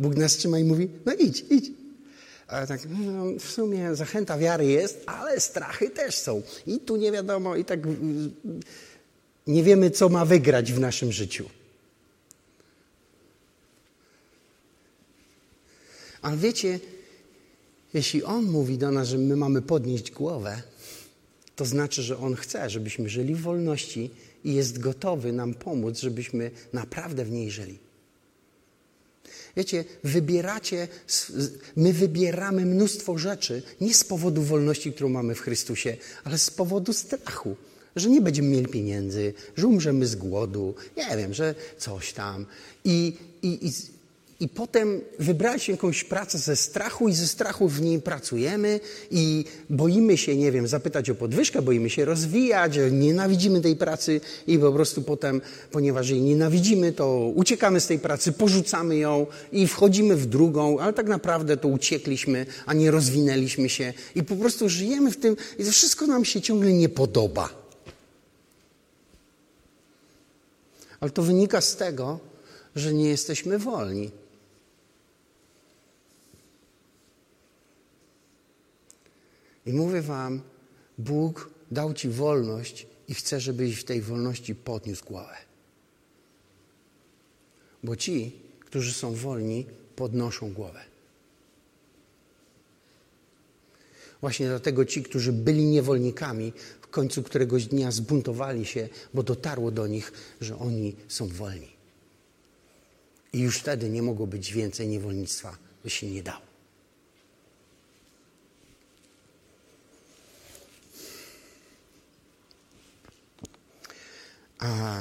Bóg 0.00 0.16
nas 0.16 0.36
trzyma 0.36 0.58
i 0.58 0.64
mówi, 0.64 0.88
no 1.06 1.12
idź, 1.12 1.44
idź. 1.50 1.70
Ale 2.46 2.66
tak, 2.66 2.80
no, 2.88 3.24
w 3.38 3.50
sumie 3.50 3.94
zachęta 3.94 4.38
wiary 4.38 4.66
jest, 4.66 5.02
ale 5.06 5.40
strachy 5.40 5.90
też 5.90 6.14
są. 6.18 6.42
I 6.66 6.78
tu 6.78 6.96
nie 6.96 7.12
wiadomo, 7.12 7.56
i 7.56 7.64
tak 7.64 7.80
nie 9.46 9.62
wiemy, 9.62 9.90
co 9.90 10.08
ma 10.08 10.24
wygrać 10.24 10.72
w 10.72 10.80
naszym 10.80 11.12
życiu. 11.12 11.48
Ale 16.22 16.36
wiecie, 16.36 16.80
jeśli 17.94 18.24
On 18.24 18.44
mówi 18.44 18.78
do 18.78 18.90
nas, 18.90 19.08
że 19.08 19.18
my 19.18 19.36
mamy 19.36 19.62
podnieść 19.62 20.10
głowę, 20.10 20.62
to 21.56 21.64
znaczy, 21.64 22.02
że 22.02 22.18
On 22.18 22.36
chce, 22.36 22.70
żebyśmy 22.70 23.08
żyli 23.08 23.34
w 23.34 23.40
wolności 23.40 24.10
i 24.44 24.54
jest 24.54 24.78
gotowy 24.78 25.32
nam 25.32 25.54
pomóc, 25.54 25.98
żebyśmy 25.98 26.50
naprawdę 26.72 27.24
w 27.24 27.30
niej 27.30 27.50
żyli. 27.50 27.89
Wiecie, 29.56 29.84
wybieracie, 30.04 30.88
my 31.76 31.92
wybieramy 31.92 32.66
mnóstwo 32.66 33.18
rzeczy 33.18 33.62
nie 33.80 33.94
z 33.94 34.04
powodu 34.04 34.42
wolności, 34.42 34.92
którą 34.92 35.08
mamy 35.08 35.34
w 35.34 35.40
Chrystusie, 35.40 35.96
ale 36.24 36.38
z 36.38 36.50
powodu 36.50 36.92
strachu, 36.92 37.56
że 37.96 38.10
nie 38.10 38.20
będziemy 38.20 38.48
mieli 38.48 38.66
pieniędzy, 38.66 39.34
że 39.56 39.66
umrzemy 39.66 40.06
z 40.06 40.16
głodu, 40.16 40.74
nie 40.96 41.16
wiem, 41.16 41.34
że 41.34 41.54
coś 41.78 42.12
tam. 42.12 42.46
I, 42.84 43.16
i, 43.42 43.68
i 43.68 43.72
i 44.40 44.48
potem 44.48 45.00
wybraliśmy 45.18 45.72
jakąś 45.72 46.04
pracę 46.04 46.38
ze 46.38 46.56
strachu 46.56 47.08
i 47.08 47.12
ze 47.12 47.26
strachu 47.26 47.68
w 47.68 47.80
niej 47.80 48.00
pracujemy 48.00 48.80
i 49.10 49.44
boimy 49.70 50.16
się, 50.16 50.36
nie 50.36 50.52
wiem, 50.52 50.68
zapytać 50.68 51.10
o 51.10 51.14
podwyżkę, 51.14 51.62
boimy 51.62 51.90
się 51.90 52.04
rozwijać, 52.04 52.78
nienawidzimy 52.90 53.60
tej 53.60 53.76
pracy 53.76 54.20
i 54.46 54.58
po 54.58 54.72
prostu 54.72 55.02
potem, 55.02 55.40
ponieważ 55.70 56.08
jej 56.08 56.20
nienawidzimy, 56.20 56.92
to 56.92 57.32
uciekamy 57.34 57.80
z 57.80 57.86
tej 57.86 57.98
pracy, 57.98 58.32
porzucamy 58.32 58.96
ją 58.96 59.26
i 59.52 59.66
wchodzimy 59.66 60.16
w 60.16 60.26
drugą, 60.26 60.78
ale 60.78 60.92
tak 60.92 61.06
naprawdę 61.06 61.56
to 61.56 61.68
uciekliśmy, 61.68 62.46
a 62.66 62.74
nie 62.74 62.90
rozwinęliśmy 62.90 63.68
się 63.68 63.92
i 64.14 64.22
po 64.22 64.36
prostu 64.36 64.68
żyjemy 64.68 65.10
w 65.10 65.16
tym 65.16 65.36
i 65.58 65.64
to 65.64 65.70
wszystko 65.70 66.06
nam 66.06 66.24
się 66.24 66.40
ciągle 66.40 66.72
nie 66.72 66.88
podoba. 66.88 67.48
Ale 71.00 71.10
to 71.10 71.22
wynika 71.22 71.60
z 71.60 71.76
tego, 71.76 72.18
że 72.76 72.94
nie 72.94 73.08
jesteśmy 73.08 73.58
wolni. 73.58 74.10
I 79.70 79.72
mówię 79.72 80.02
Wam, 80.02 80.40
Bóg 80.98 81.50
dał 81.70 81.94
Ci 81.94 82.08
wolność 82.08 82.86
i 83.08 83.14
chce, 83.14 83.40
żebyś 83.40 83.80
w 83.80 83.84
tej 83.84 84.02
wolności 84.02 84.54
podniósł 84.54 85.04
głowę. 85.04 85.36
Bo 87.82 87.96
ci, 87.96 88.32
którzy 88.60 88.92
są 88.92 89.14
wolni, 89.14 89.66
podnoszą 89.96 90.52
głowę. 90.52 90.80
Właśnie 94.20 94.46
dlatego 94.46 94.84
ci, 94.84 95.02
którzy 95.02 95.32
byli 95.32 95.64
niewolnikami, 95.66 96.52
w 96.80 96.86
końcu 96.86 97.22
któregoś 97.22 97.66
dnia 97.66 97.90
zbuntowali 97.90 98.64
się, 98.64 98.88
bo 99.14 99.22
dotarło 99.22 99.70
do 99.70 99.86
nich, 99.86 100.12
że 100.40 100.58
oni 100.58 100.96
są 101.08 101.28
wolni. 101.28 101.72
I 103.32 103.40
już 103.40 103.58
wtedy 103.58 103.90
nie 103.90 104.02
mogło 104.02 104.26
być 104.26 104.52
więcej 104.52 104.88
niewolnictwa, 104.88 105.56
by 105.84 105.90
się 105.90 106.10
nie 106.10 106.22
dało. 106.22 106.49
A... 114.60 115.00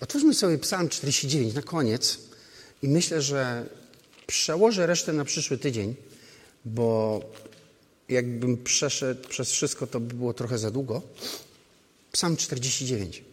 Otwórzmy 0.00 0.34
sobie 0.34 0.58
Psalm 0.58 0.88
49 0.88 1.54
na 1.54 1.62
koniec 1.62 2.18
i 2.82 2.88
myślę, 2.88 3.22
że 3.22 3.68
przełożę 4.26 4.86
resztę 4.86 5.12
na 5.12 5.24
przyszły 5.24 5.58
tydzień, 5.58 5.94
bo 6.64 7.20
jakbym 8.08 8.64
przeszedł 8.64 9.28
przez 9.28 9.50
wszystko, 9.50 9.86
to 9.86 10.00
by 10.00 10.14
było 10.14 10.34
trochę 10.34 10.58
za 10.58 10.70
długo. 10.70 11.02
Psalm 12.12 12.36
49. 12.36 13.24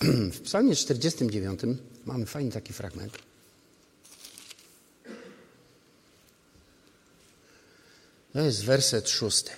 W 0.32 0.40
Psalmie 0.40 0.76
49 0.76 1.60
mamy 2.06 2.26
fajny 2.26 2.52
taki 2.52 2.72
fragment. 2.72 3.18
To 8.38 8.42
jest 8.42 8.64
werset 8.64 9.08
szósty. 9.08 9.50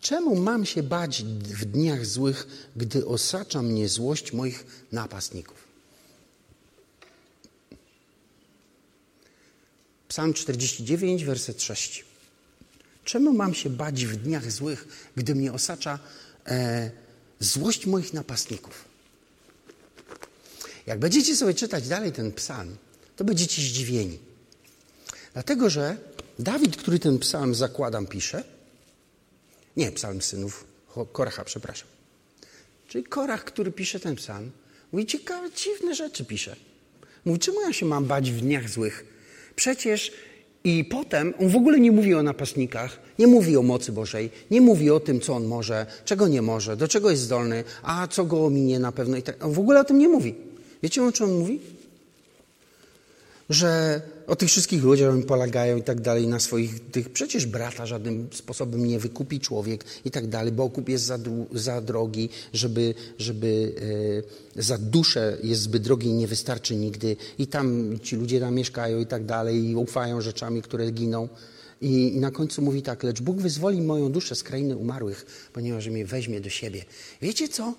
Czemu 0.00 0.36
mam 0.36 0.66
się 0.66 0.82
bać 0.82 1.22
w 1.24 1.64
dniach 1.64 2.06
złych, 2.06 2.46
gdy 2.76 3.06
osacza 3.06 3.62
mnie 3.62 3.88
złość 3.88 4.32
moich 4.32 4.64
napastników? 4.92 5.64
Psalm 10.08 10.34
49, 10.34 11.24
werset 11.24 11.62
6. 11.62 12.04
Czemu 13.04 13.32
mam 13.32 13.54
się 13.54 13.70
bać 13.70 14.06
w 14.06 14.16
dniach 14.16 14.52
złych, 14.52 15.08
gdy 15.16 15.34
mnie 15.34 15.52
osacza 15.52 15.98
e, 16.46 16.90
złość 17.40 17.86
moich 17.86 18.12
napastników? 18.12 18.84
Jak 20.86 20.98
będziecie 20.98 21.36
sobie 21.36 21.54
czytać 21.54 21.88
dalej 21.88 22.12
ten 22.12 22.32
psalm, 22.32 22.76
to 23.16 23.24
będziecie 23.24 23.62
zdziwieni. 23.62 24.18
Dlatego, 25.32 25.70
że 25.70 26.13
Dawid, 26.38 26.76
który 26.76 26.98
ten 26.98 27.18
psalm 27.18 27.54
zakładam, 27.54 28.06
pisze, 28.06 28.44
nie 29.76 29.92
psalm 29.92 30.22
synów 30.22 30.64
Koracha, 31.12 31.44
przepraszam. 31.44 31.88
Czyli 32.88 33.04
Korach, 33.04 33.44
który 33.44 33.72
pisze 33.72 34.00
ten 34.00 34.16
psalm, 34.16 34.50
mówi 34.92 35.06
ciekawe, 35.06 35.48
dziwne 35.56 35.94
rzeczy 35.94 36.24
pisze. 36.24 36.56
Mówi, 37.24 37.38
czemu 37.38 37.60
ja 37.60 37.72
się 37.72 37.86
mam 37.86 38.04
bać 38.04 38.30
w 38.30 38.40
dniach 38.40 38.68
złych? 38.68 39.04
Przecież 39.56 40.12
i 40.64 40.84
potem 40.84 41.34
on 41.40 41.48
w 41.48 41.56
ogóle 41.56 41.80
nie 41.80 41.92
mówi 41.92 42.14
o 42.14 42.22
napastnikach, 42.22 42.98
nie 43.18 43.26
mówi 43.26 43.56
o 43.56 43.62
mocy 43.62 43.92
Bożej, 43.92 44.30
nie 44.50 44.60
mówi 44.60 44.90
o 44.90 45.00
tym, 45.00 45.20
co 45.20 45.34
on 45.34 45.44
może, 45.44 45.86
czego 46.04 46.28
nie 46.28 46.42
może, 46.42 46.76
do 46.76 46.88
czego 46.88 47.10
jest 47.10 47.22
zdolny, 47.22 47.64
a 47.82 48.08
co 48.08 48.24
go 48.24 48.46
ominie 48.46 48.78
na 48.78 48.92
pewno. 48.92 49.16
I 49.16 49.22
tak. 49.22 49.44
On 49.44 49.52
w 49.52 49.58
ogóle 49.58 49.80
o 49.80 49.84
tym 49.84 49.98
nie 49.98 50.08
mówi. 50.08 50.34
Wiecie, 50.82 51.04
o 51.04 51.12
czym 51.12 51.26
on 51.26 51.38
mówi? 51.38 51.60
że 53.50 54.00
o 54.26 54.36
tych 54.36 54.48
wszystkich 54.48 54.82
ludziach 54.82 55.12
oni 55.12 55.22
polegają 55.22 55.76
i 55.76 55.82
tak 55.82 56.00
dalej 56.00 56.26
na 56.28 56.40
swoich 56.40 56.90
tych, 56.90 57.10
przecież 57.10 57.46
brata 57.46 57.86
żadnym 57.86 58.28
sposobem 58.32 58.86
nie 58.86 58.98
wykupi 58.98 59.40
człowiek 59.40 59.84
i 60.04 60.10
tak 60.10 60.26
dalej, 60.26 60.52
bo 60.52 60.64
okup 60.64 60.88
jest 60.88 61.04
za, 61.04 61.18
za 61.52 61.80
drogi, 61.80 62.28
żeby, 62.52 62.94
żeby 63.18 63.72
e, 64.56 64.62
za 64.62 64.78
duszę 64.78 65.38
jest 65.42 65.62
zbyt 65.62 65.82
drogi 65.82 66.08
i 66.08 66.12
nie 66.12 66.26
wystarczy 66.26 66.76
nigdy 66.76 67.16
i 67.38 67.46
tam 67.46 67.98
ci 68.02 68.16
ludzie 68.16 68.40
tam 68.40 68.54
mieszkają 68.54 69.00
i 69.00 69.06
tak 69.06 69.24
dalej 69.24 69.64
i 69.64 69.76
ufają 69.76 70.20
rzeczami, 70.20 70.62
które 70.62 70.90
giną. 70.90 71.28
I, 71.80 72.16
I 72.16 72.20
na 72.20 72.30
końcu 72.30 72.62
mówi 72.62 72.82
tak, 72.82 73.02
lecz 73.02 73.22
Bóg 73.22 73.40
wyzwoli 73.40 73.82
moją 73.82 74.12
duszę 74.12 74.34
z 74.34 74.42
krainy 74.42 74.76
umarłych, 74.76 75.26
ponieważ 75.52 75.88
mnie 75.88 76.06
weźmie 76.06 76.40
do 76.40 76.50
siebie. 76.50 76.84
Wiecie 77.22 77.48
co? 77.48 77.74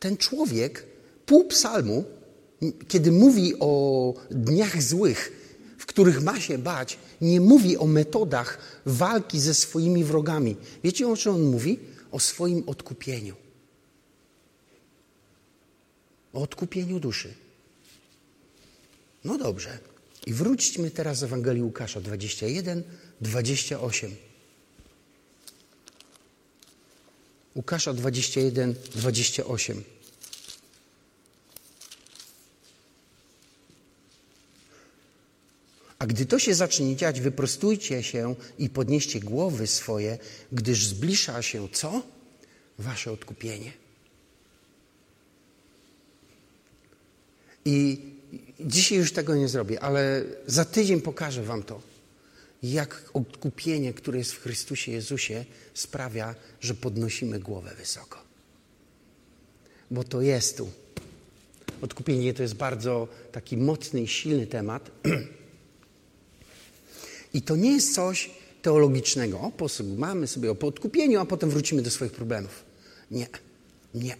Ten 0.00 0.16
człowiek, 0.16 0.86
pół 1.26 1.44
psalmu, 1.44 2.04
kiedy 2.88 3.12
mówi 3.12 3.54
o 3.60 4.14
dniach 4.30 4.82
złych, 4.82 5.45
których 5.86 6.22
ma 6.22 6.40
się 6.40 6.58
bać, 6.58 6.98
nie 7.20 7.40
mówi 7.40 7.76
o 7.76 7.86
metodach 7.86 8.58
walki 8.86 9.40
ze 9.40 9.54
swoimi 9.54 10.04
wrogami. 10.04 10.56
Wiecie, 10.84 11.08
o 11.08 11.16
czym 11.16 11.34
on 11.34 11.42
mówi? 11.42 11.78
O 12.12 12.20
swoim 12.20 12.62
odkupieniu. 12.66 13.34
O 16.32 16.40
odkupieniu 16.42 17.00
duszy. 17.00 17.34
No 19.24 19.38
dobrze. 19.38 19.78
I 20.26 20.32
wróćmy 20.32 20.90
teraz 20.90 21.18
z 21.18 21.22
Ewangelii 21.22 21.62
Łukasza 21.62 22.00
21, 22.00 22.82
28. 23.20 24.16
Łukasza 27.56 27.92
21, 27.92 28.74
28. 28.94 29.95
A 35.98 36.06
gdy 36.06 36.26
to 36.26 36.38
się 36.38 36.54
zacznie 36.54 36.96
dziać, 36.96 37.20
wyprostujcie 37.20 38.02
się 38.02 38.34
i 38.58 38.70
podnieście 38.70 39.20
głowy 39.20 39.66
swoje, 39.66 40.18
gdyż 40.52 40.86
zbliża 40.86 41.42
się 41.42 41.68
co? 41.72 42.02
Wasze 42.78 43.12
odkupienie. 43.12 43.72
I 47.64 47.98
dzisiaj 48.60 48.98
już 48.98 49.12
tego 49.12 49.36
nie 49.36 49.48
zrobię, 49.48 49.80
ale 49.80 50.24
za 50.46 50.64
tydzień 50.64 51.00
pokażę 51.00 51.42
Wam 51.42 51.62
to, 51.62 51.80
jak 52.62 53.10
odkupienie, 53.14 53.94
które 53.94 54.18
jest 54.18 54.32
w 54.32 54.42
Chrystusie 54.42 54.92
Jezusie, 54.92 55.44
sprawia, 55.74 56.34
że 56.60 56.74
podnosimy 56.74 57.40
głowę 57.40 57.74
wysoko. 57.78 58.22
Bo 59.90 60.04
to 60.04 60.22
jest 60.22 60.56
tu. 60.56 60.70
Odkupienie 61.82 62.34
to 62.34 62.42
jest 62.42 62.54
bardzo 62.54 63.08
taki 63.32 63.56
mocny 63.56 64.02
i 64.02 64.08
silny 64.08 64.46
temat. 64.46 64.90
I 67.34 67.42
to 67.42 67.56
nie 67.56 67.72
jest 67.72 67.94
coś 67.94 68.30
teologicznego. 68.62 69.38
O, 69.38 69.52
mamy 69.96 70.26
sobie 70.26 70.50
o 70.50 70.54
podkupieniu, 70.54 71.20
a 71.20 71.26
potem 71.26 71.50
wrócimy 71.50 71.82
do 71.82 71.90
swoich 71.90 72.12
problemów. 72.12 72.64
Nie, 73.10 73.26
nie. 73.94 74.16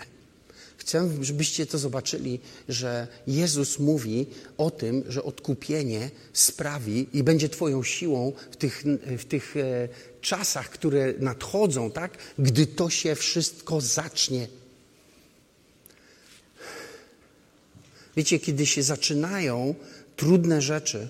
Chcę, 0.76 1.10
żebyście 1.20 1.66
to 1.66 1.78
zobaczyli, 1.78 2.40
że 2.68 3.08
Jezus 3.26 3.78
mówi 3.78 4.26
o 4.58 4.70
tym, 4.70 5.04
że 5.08 5.22
odkupienie 5.22 6.10
sprawi 6.32 7.06
i 7.12 7.22
będzie 7.22 7.48
Twoją 7.48 7.82
siłą 7.82 8.32
w 8.50 8.56
tych, 8.56 8.84
w 9.18 9.24
tych 9.24 9.56
e, 9.56 9.88
czasach, 10.20 10.70
które 10.70 11.14
nadchodzą, 11.18 11.90
tak? 11.90 12.18
Gdy 12.38 12.66
to 12.66 12.90
się 12.90 13.14
wszystko 13.14 13.80
zacznie. 13.80 14.48
Wiecie, 18.16 18.38
kiedy 18.38 18.66
się 18.66 18.82
zaczynają 18.82 19.74
trudne 20.16 20.62
rzeczy, 20.62 21.08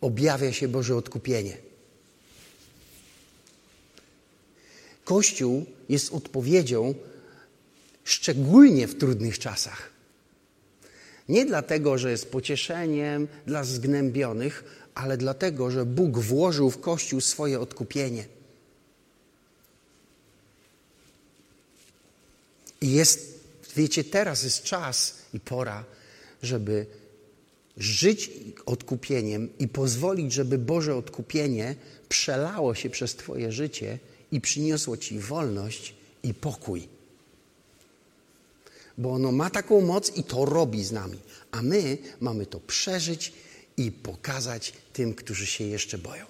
objawia 0.00 0.52
się 0.52 0.68
Boże 0.68 0.96
odkupienie. 0.96 1.56
Kościół 5.04 5.66
jest 5.88 6.12
odpowiedzią 6.12 6.94
szczególnie 8.04 8.88
w 8.88 8.98
trudnych 8.98 9.38
czasach. 9.38 9.90
Nie 11.28 11.46
dlatego, 11.46 11.98
że 11.98 12.10
jest 12.10 12.30
pocieszeniem 12.30 13.28
dla 13.46 13.64
zgnębionych, 13.64 14.64
ale 14.94 15.16
dlatego, 15.16 15.70
że 15.70 15.86
Bóg 15.86 16.18
włożył 16.18 16.70
w 16.70 16.80
Kościół 16.80 17.20
swoje 17.20 17.60
odkupienie. 17.60 18.24
I 22.80 22.92
jest, 22.92 23.40
wiecie, 23.76 24.04
teraz 24.04 24.42
jest 24.42 24.62
czas 24.62 25.14
i 25.34 25.40
pora, 25.40 25.84
żeby 26.42 26.86
żyć 27.78 28.30
odkupieniem 28.66 29.48
i 29.58 29.68
pozwolić, 29.68 30.32
żeby 30.32 30.58
Boże 30.58 30.96
odkupienie 30.96 31.76
przelało 32.08 32.74
się 32.74 32.90
przez 32.90 33.14
Twoje 33.14 33.52
życie 33.52 33.98
i 34.32 34.40
przyniosło 34.40 34.96
Ci 34.96 35.18
wolność 35.18 35.94
i 36.22 36.34
pokój. 36.34 36.88
Bo 38.98 39.12
ono 39.12 39.32
ma 39.32 39.50
taką 39.50 39.80
moc 39.80 40.16
i 40.16 40.24
to 40.24 40.44
robi 40.44 40.84
z 40.84 40.92
nami. 40.92 41.18
A 41.50 41.62
my 41.62 41.98
mamy 42.20 42.46
to 42.46 42.60
przeżyć 42.60 43.32
i 43.76 43.92
pokazać 43.92 44.72
tym, 44.92 45.14
którzy 45.14 45.46
się 45.46 45.64
jeszcze 45.64 45.98
boją. 45.98 46.26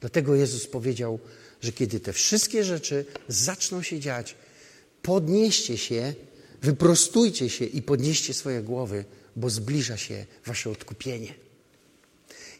Dlatego 0.00 0.34
Jezus 0.34 0.66
powiedział, 0.66 1.18
że 1.60 1.72
kiedy 1.72 2.00
te 2.00 2.12
wszystkie 2.12 2.64
rzeczy 2.64 3.04
zaczną 3.28 3.82
się 3.82 4.00
dziać, 4.00 4.34
podnieście 5.02 5.78
się, 5.78 6.14
wyprostujcie 6.62 7.50
się 7.50 7.64
i 7.64 7.82
podnieście 7.82 8.34
swoje 8.34 8.62
głowy, 8.62 9.04
bo 9.36 9.50
zbliża 9.50 9.96
się 9.96 10.26
wasze 10.46 10.70
odkupienie. 10.70 11.34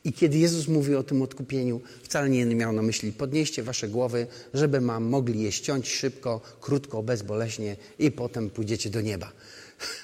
I 0.04 0.12
kiedy 0.12 0.38
Jezus 0.38 0.68
mówi 0.68 0.94
o 0.94 1.02
tym 1.02 1.22
odkupieniu, 1.22 1.80
wcale 2.02 2.30
nie 2.30 2.46
miał 2.46 2.72
na 2.72 2.82
myśli 2.82 3.12
podnieście 3.12 3.62
wasze 3.62 3.88
głowy, 3.88 4.26
żeby 4.54 4.80
mam 4.80 5.04
mogli 5.04 5.42
je 5.42 5.52
ściąć 5.52 5.88
szybko, 5.88 6.40
krótko, 6.60 7.02
bezboleśnie 7.02 7.76
i 7.98 8.10
potem 8.10 8.50
pójdziecie 8.50 8.90
do 8.90 9.00
nieba. 9.00 9.32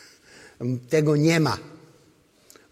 Tego 0.91 1.17
nie 1.17 1.41
ma, 1.41 1.59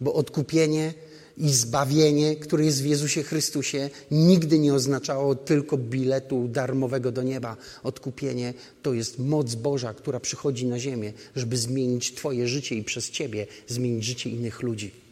bo 0.00 0.14
odkupienie 0.14 0.94
i 1.38 1.48
zbawienie, 1.48 2.36
które 2.36 2.64
jest 2.64 2.82
w 2.82 2.86
Jezusie 2.86 3.22
Chrystusie, 3.22 3.90
nigdy 4.10 4.58
nie 4.58 4.74
oznaczało 4.74 5.34
tylko 5.34 5.76
biletu 5.76 6.48
darmowego 6.48 7.12
do 7.12 7.22
nieba. 7.22 7.56
Odkupienie 7.82 8.54
to 8.82 8.92
jest 8.94 9.18
moc 9.18 9.54
Boża, 9.54 9.94
która 9.94 10.20
przychodzi 10.20 10.66
na 10.66 10.78
ziemię, 10.78 11.12
żeby 11.36 11.56
zmienić 11.56 12.14
Twoje 12.14 12.48
życie 12.48 12.74
i 12.74 12.84
przez 12.84 13.10
Ciebie 13.10 13.46
zmienić 13.68 14.04
życie 14.04 14.30
innych 14.30 14.62
ludzi. 14.62 15.05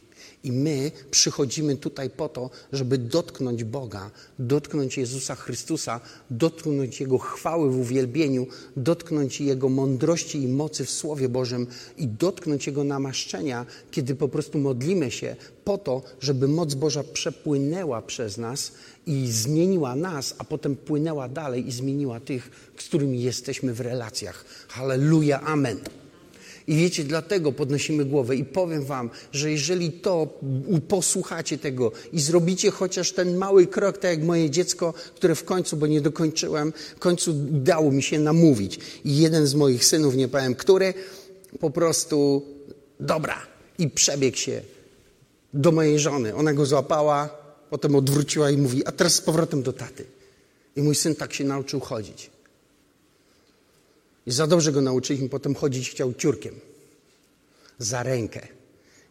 I 0.44 0.52
my 0.52 0.90
przychodzimy 1.10 1.76
tutaj 1.76 2.10
po 2.10 2.28
to, 2.28 2.50
żeby 2.72 2.98
dotknąć 2.98 3.64
Boga, 3.64 4.10
dotknąć 4.38 4.96
Jezusa 4.96 5.34
Chrystusa, 5.34 6.00
dotknąć 6.30 7.00
Jego 7.00 7.18
chwały 7.18 7.70
w 7.70 7.78
uwielbieniu, 7.78 8.46
dotknąć 8.76 9.40
Jego 9.40 9.68
mądrości 9.68 10.42
i 10.42 10.48
mocy 10.48 10.84
w 10.84 10.90
Słowie 10.90 11.28
Bożym 11.28 11.66
i 11.96 12.08
dotknąć 12.08 12.66
Jego 12.66 12.84
namaszczenia, 12.84 13.66
kiedy 13.90 14.14
po 14.14 14.28
prostu 14.28 14.58
modlimy 14.58 15.10
się 15.10 15.36
po 15.64 15.78
to, 15.78 16.02
żeby 16.20 16.48
moc 16.48 16.74
Boża 16.74 17.04
przepłynęła 17.12 18.02
przez 18.02 18.38
nas 18.38 18.72
i 19.06 19.26
zmieniła 19.30 19.96
nas, 19.96 20.34
a 20.38 20.44
potem 20.44 20.76
płynęła 20.76 21.28
dalej 21.28 21.68
i 21.68 21.72
zmieniła 21.72 22.20
tych, 22.20 22.50
z 22.78 22.84
którymi 22.84 23.22
jesteśmy 23.22 23.74
w 23.74 23.80
relacjach. 23.80 24.44
Halleluja, 24.68 25.40
amen. 25.40 26.03
I 26.66 26.76
wiecie, 26.76 27.04
dlatego 27.04 27.52
podnosimy 27.52 28.04
głowę 28.04 28.36
i 28.36 28.44
powiem 28.44 28.84
Wam, 28.84 29.10
że 29.32 29.50
jeżeli 29.50 29.92
to 29.92 30.40
posłuchacie 30.88 31.58
tego 31.58 31.92
i 32.12 32.20
zrobicie 32.20 32.70
chociaż 32.70 33.12
ten 33.12 33.36
mały 33.36 33.66
krok, 33.66 33.98
tak 33.98 34.10
jak 34.10 34.22
moje 34.22 34.50
dziecko, 34.50 34.94
które 35.14 35.34
w 35.34 35.44
końcu, 35.44 35.76
bo 35.76 35.86
nie 35.86 36.00
dokończyłem, 36.00 36.72
w 36.96 36.98
końcu 36.98 37.32
dało 37.50 37.90
mi 37.90 38.02
się 38.02 38.18
namówić. 38.18 38.78
I 39.04 39.16
jeden 39.16 39.46
z 39.46 39.54
moich 39.54 39.84
synów, 39.84 40.16
nie 40.16 40.28
powiem 40.28 40.54
który, 40.54 40.94
po 41.60 41.70
prostu 41.70 42.42
dobra 43.00 43.36
i 43.78 43.90
przebiegł 43.90 44.36
się 44.36 44.62
do 45.54 45.72
mojej 45.72 45.98
żony. 45.98 46.34
Ona 46.34 46.52
go 46.52 46.66
złapała, 46.66 47.28
potem 47.70 47.94
odwróciła 47.94 48.50
i 48.50 48.56
mówi, 48.56 48.86
a 48.86 48.92
teraz 48.92 49.14
z 49.14 49.20
powrotem 49.20 49.62
do 49.62 49.72
taty. 49.72 50.04
I 50.76 50.82
mój 50.82 50.94
syn 50.94 51.14
tak 51.14 51.34
się 51.34 51.44
nauczył 51.44 51.80
chodzić. 51.80 52.33
I 54.26 54.32
za 54.32 54.46
dobrze 54.46 54.72
go 54.72 54.80
nauczyliśmy 54.80 55.28
potem 55.28 55.54
chodzić 55.54 55.90
chciał 55.90 56.14
ciurkiem. 56.14 56.54
Za 57.78 58.02
rękę. 58.02 58.40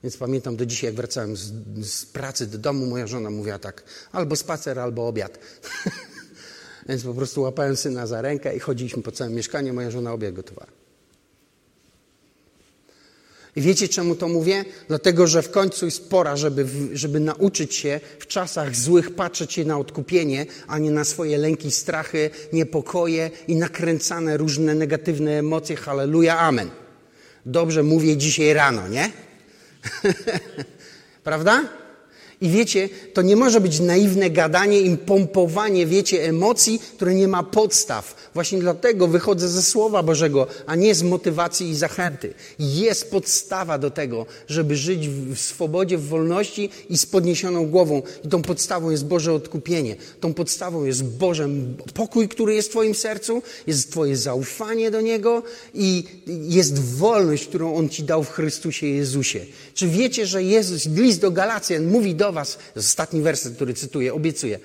Więc 0.04 0.18
pamiętam 0.18 0.56
do 0.56 0.66
dzisiaj, 0.66 0.88
jak 0.88 0.96
wracałem 0.96 1.38
z, 1.38 1.52
z 1.82 2.06
pracy 2.06 2.48
do 2.48 2.58
domu, 2.58 2.86
moja 2.86 3.08
żona 3.08 3.30
mówiła 3.30 3.60
tak, 3.60 3.84
albo 4.12 4.36
spacer, 4.36 4.80
albo 4.80 5.08
obiad. 5.08 5.40
Więc 6.90 7.04
po 7.04 7.14
prostu 7.14 7.42
łapałem 7.42 7.78
syna 7.78 8.08
za 8.08 8.22
rękę 8.22 8.56
i 8.56 8.60
chodziliśmy 8.60 9.04
po 9.04 9.12
całym 9.12 9.34
mieszkaniu, 9.34 9.74
moja 9.74 9.92
żona 9.92 10.14
obiad 10.14 10.34
gotowała. 10.34 10.83
I 13.56 13.62
wiecie 13.62 13.90
czemu 13.90 14.16
to 14.16 14.28
mówię? 14.28 14.66
Dlatego, 14.88 15.28
że 15.28 15.42
w 15.42 15.52
końcu 15.52 15.86
jest 15.86 16.10
pora, 16.10 16.36
żeby, 16.36 16.66
żeby 16.94 17.20
nauczyć 17.20 17.76
się 17.76 18.00
w 18.20 18.28
czasach 18.28 18.76
złych 18.76 19.16
patrzeć 19.16 19.58
na 19.58 19.78
odkupienie, 19.78 20.46
a 20.68 20.80
nie 20.80 20.92
na 20.92 21.04
swoje 21.04 21.38
lęki, 21.38 21.72
strachy, 21.72 22.30
niepokoje 22.54 23.32
i 23.48 23.56
nakręcane 23.56 24.38
różne 24.38 24.76
negatywne 24.76 25.32
emocje. 25.32 25.76
Halleluja, 25.76 26.40
amen. 26.40 26.70
Dobrze 27.46 27.84
mówię 27.84 28.18
dzisiaj 28.18 28.54
rano, 28.54 28.88
nie? 28.88 29.12
Prawda? 31.24 31.83
I 32.44 32.50
wiecie, 32.50 32.90
to 33.14 33.22
nie 33.22 33.36
może 33.36 33.62
być 33.62 33.80
naiwne 33.80 34.30
gadanie 34.30 34.82
i 34.82 34.98
pompowanie, 34.98 35.88
wiecie, 35.88 36.24
emocji, 36.24 36.80
które 36.96 37.16
nie 37.16 37.28
ma 37.28 37.44
podstaw. 37.44 38.30
Właśnie 38.34 38.60
dlatego 38.60 39.08
wychodzę 39.08 39.48
ze 39.48 39.62
Słowa 39.62 40.04
Bożego, 40.04 40.48
a 40.66 40.76
nie 40.76 40.96
z 40.96 41.04
motywacji 41.04 41.70
i 41.70 41.76
zachęty. 41.76 42.34
Jest 42.60 43.12
podstawa 43.12 43.78
do 43.78 43.92
tego, 43.92 44.26
żeby 44.48 44.76
żyć 44.76 45.10
w 45.10 45.40
swobodzie, 45.40 45.98
w 45.98 46.08
wolności 46.08 46.70
i 46.90 46.98
z 46.98 47.06
podniesioną 47.06 47.66
głową. 47.66 48.02
I 48.26 48.28
tą 48.28 48.42
podstawą 48.42 48.90
jest 48.90 49.06
Boże 49.06 49.34
odkupienie. 49.34 49.96
Tą 50.20 50.34
podstawą 50.34 50.86
jest 50.86 51.04
Boże 51.04 51.50
pokój, 51.94 52.28
który 52.28 52.56
jest 52.56 52.68
w 52.68 52.72
Twoim 52.72 52.96
sercu, 52.96 53.42
jest 53.68 53.92
Twoje 53.92 54.18
zaufanie 54.18 54.92
do 54.92 55.02
Niego 55.02 55.44
i 55.74 56.04
jest 56.28 56.80
wolność, 56.80 57.48
którą 57.48 57.76
On 57.76 57.90
Ci 57.90 58.04
dał 58.04 58.24
w 58.24 58.30
Chrystusie 58.30 58.88
Jezusie. 58.88 59.40
Czy 59.74 59.88
wiecie, 59.88 60.26
że 60.26 60.44
Jezus, 60.44 60.86
list 60.86 61.22
do 61.22 61.32
Galacjan 61.32 61.86
mówi 61.86 62.16
do 62.16 62.33
Was, 62.34 62.58
ostatni 62.78 63.22
werset, 63.22 63.56
który 63.56 63.74
cytuję, 63.74 64.14
obiecuję. 64.14 64.60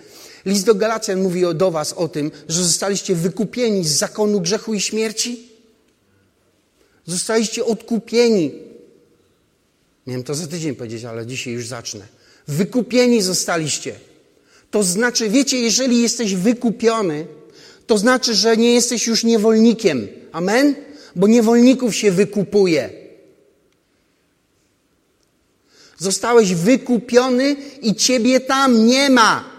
List 0.47 0.65
do 0.65 0.75
Galacjan 0.75 1.23
mówi 1.23 1.43
do 1.55 1.71
Was 1.71 1.93
o 1.93 2.09
tym, 2.09 2.31
że 2.49 2.65
zostaliście 2.65 3.15
wykupieni 3.15 3.85
z 3.85 3.99
zakonu 3.99 4.41
grzechu 4.41 4.75
i 4.75 4.81
śmierci. 4.81 5.49
Zostaliście 7.07 7.65
odkupieni. 7.65 8.53
Miałem 10.07 10.25
to 10.25 10.35
za 10.35 10.47
tydzień 10.47 10.75
powiedzieć, 10.75 11.05
ale 11.05 11.27
dzisiaj 11.27 11.53
już 11.53 11.67
zacznę. 11.67 12.07
Wykupieni 12.49 13.23
zostaliście. 13.23 13.95
To 14.71 14.83
znaczy, 14.83 15.29
wiecie, 15.31 15.61
jeżeli 15.61 16.03
jesteś 16.03 16.35
wykupiony, 16.35 17.27
to 17.87 17.99
znaczy, 17.99 18.35
że 18.35 18.57
nie 18.57 18.75
jesteś 18.75 19.07
już 19.07 19.25
niewolnikiem. 19.25 20.09
Amen? 20.33 20.75
Bo 21.17 21.27
niewolników 21.27 21.97
się 21.97 22.11
wykupuje. 22.11 23.08
Zostałeś 25.99 26.55
wykupiony 26.55 27.57
i 27.83 27.95
ciebie 27.95 28.41
tam 28.41 28.87
nie 28.87 29.11
ma. 29.11 29.59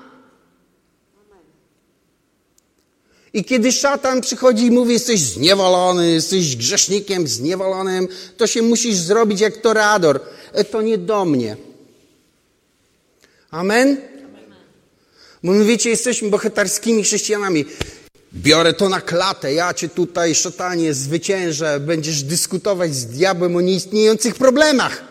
I 3.33 3.43
kiedy 3.43 3.71
szatan 3.71 4.21
przychodzi 4.21 4.65
i 4.65 4.71
mówi, 4.71 4.93
jesteś 4.93 5.19
zniewolony, 5.19 6.11
jesteś 6.11 6.55
grzesznikiem 6.55 7.27
zniewolonym, 7.27 8.07
to 8.37 8.47
się 8.47 8.61
musisz 8.61 8.95
zrobić 8.95 9.39
jak 9.39 9.57
toreador. 9.57 10.21
E, 10.53 10.63
to 10.63 10.81
nie 10.81 10.97
do 10.97 11.25
mnie. 11.25 11.57
Amen? 13.51 13.97
Bo 15.43 15.51
my 15.51 15.65
wiecie, 15.65 15.89
jesteśmy 15.89 16.29
bohaterskimi 16.29 17.03
chrześcijanami. 17.03 17.65
Biorę 18.33 18.73
to 18.73 18.89
na 18.89 19.01
klatę, 19.01 19.53
ja 19.53 19.73
cię 19.73 19.89
tutaj, 19.89 20.35
szatanie, 20.35 20.93
zwyciężę, 20.93 21.79
będziesz 21.79 22.23
dyskutować 22.23 22.95
z 22.95 23.05
diabłem 23.05 23.55
o 23.55 23.61
nieistniejących 23.61 24.35
problemach. 24.35 25.03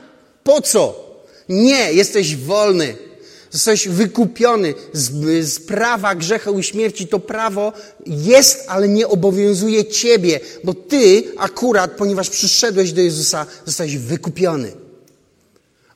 Po 0.45 0.61
co? 0.61 1.08
Nie, 1.49 1.93
jesteś 1.93 2.37
wolny. 2.37 2.97
Jesteś 3.53 3.89
wykupiony 3.89 4.75
z, 4.93 5.11
z, 5.47 5.61
prawa 5.61 6.15
grzechu 6.15 6.59
i 6.59 6.63
śmierci. 6.63 7.07
To 7.07 7.19
prawo 7.19 7.73
jest, 8.07 8.65
ale 8.69 8.89
nie 8.89 9.09
obowiązuje 9.09 9.85
ciebie, 9.85 10.41
bo 10.65 10.75
ty 10.75 11.25
akurat, 11.39 11.91
ponieważ 11.91 12.31
przyszedłeś 12.31 12.93
do 12.93 13.01
Jezusa, 13.01 13.47
zostałeś 13.67 13.97
wykupiony. 13.97 14.73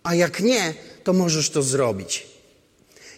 A 0.03 0.15
jak 0.15 0.41
nie, 0.41 0.75
to 1.05 1.13
możesz 1.13 1.51
to 1.51 1.63
zrobić. 1.63 2.27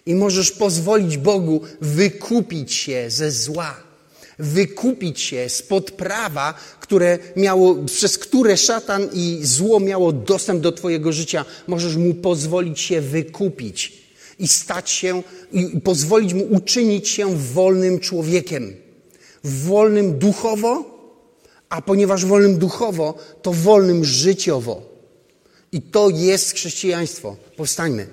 I 0.06 0.14
możesz 0.14 0.50
pozwolić 0.50 1.16
Bogu 1.16 1.60
wykupić 1.80 2.72
się 2.72 3.06
ze 3.08 3.30
zła 3.30 3.76
wykupić 4.38 5.20
się 5.20 5.48
spod 5.48 5.90
prawa, 5.90 6.54
które 6.80 7.18
miało, 7.36 7.74
przez 7.74 8.18
które 8.18 8.56
szatan 8.56 9.08
i 9.12 9.40
zło 9.42 9.80
miało 9.80 10.12
dostęp 10.12 10.60
do 10.60 10.72
Twojego 10.72 11.12
życia. 11.12 11.44
Możesz 11.66 11.96
mu 11.96 12.14
pozwolić 12.14 12.80
się 12.80 13.00
wykupić. 13.00 14.04
i 14.38 14.48
stać 14.48 14.90
się, 14.90 15.22
i 15.52 15.80
pozwolić 15.80 16.34
mu 16.34 16.44
uczynić 16.44 17.08
się 17.08 17.36
wolnym 17.36 18.00
człowiekiem. 18.00 18.76
Wolnym 19.44 20.18
duchowo, 20.18 20.84
a 21.68 21.82
ponieważ 21.82 22.24
wolnym 22.24 22.58
duchowo, 22.58 23.18
to 23.42 23.52
wolnym 23.52 24.04
życiowo. 24.04 24.82
I 25.72 25.82
to 25.82 26.10
jest 26.10 26.54
chrześcijaństwo. 26.54 27.36
Powstańmy. 27.56 28.06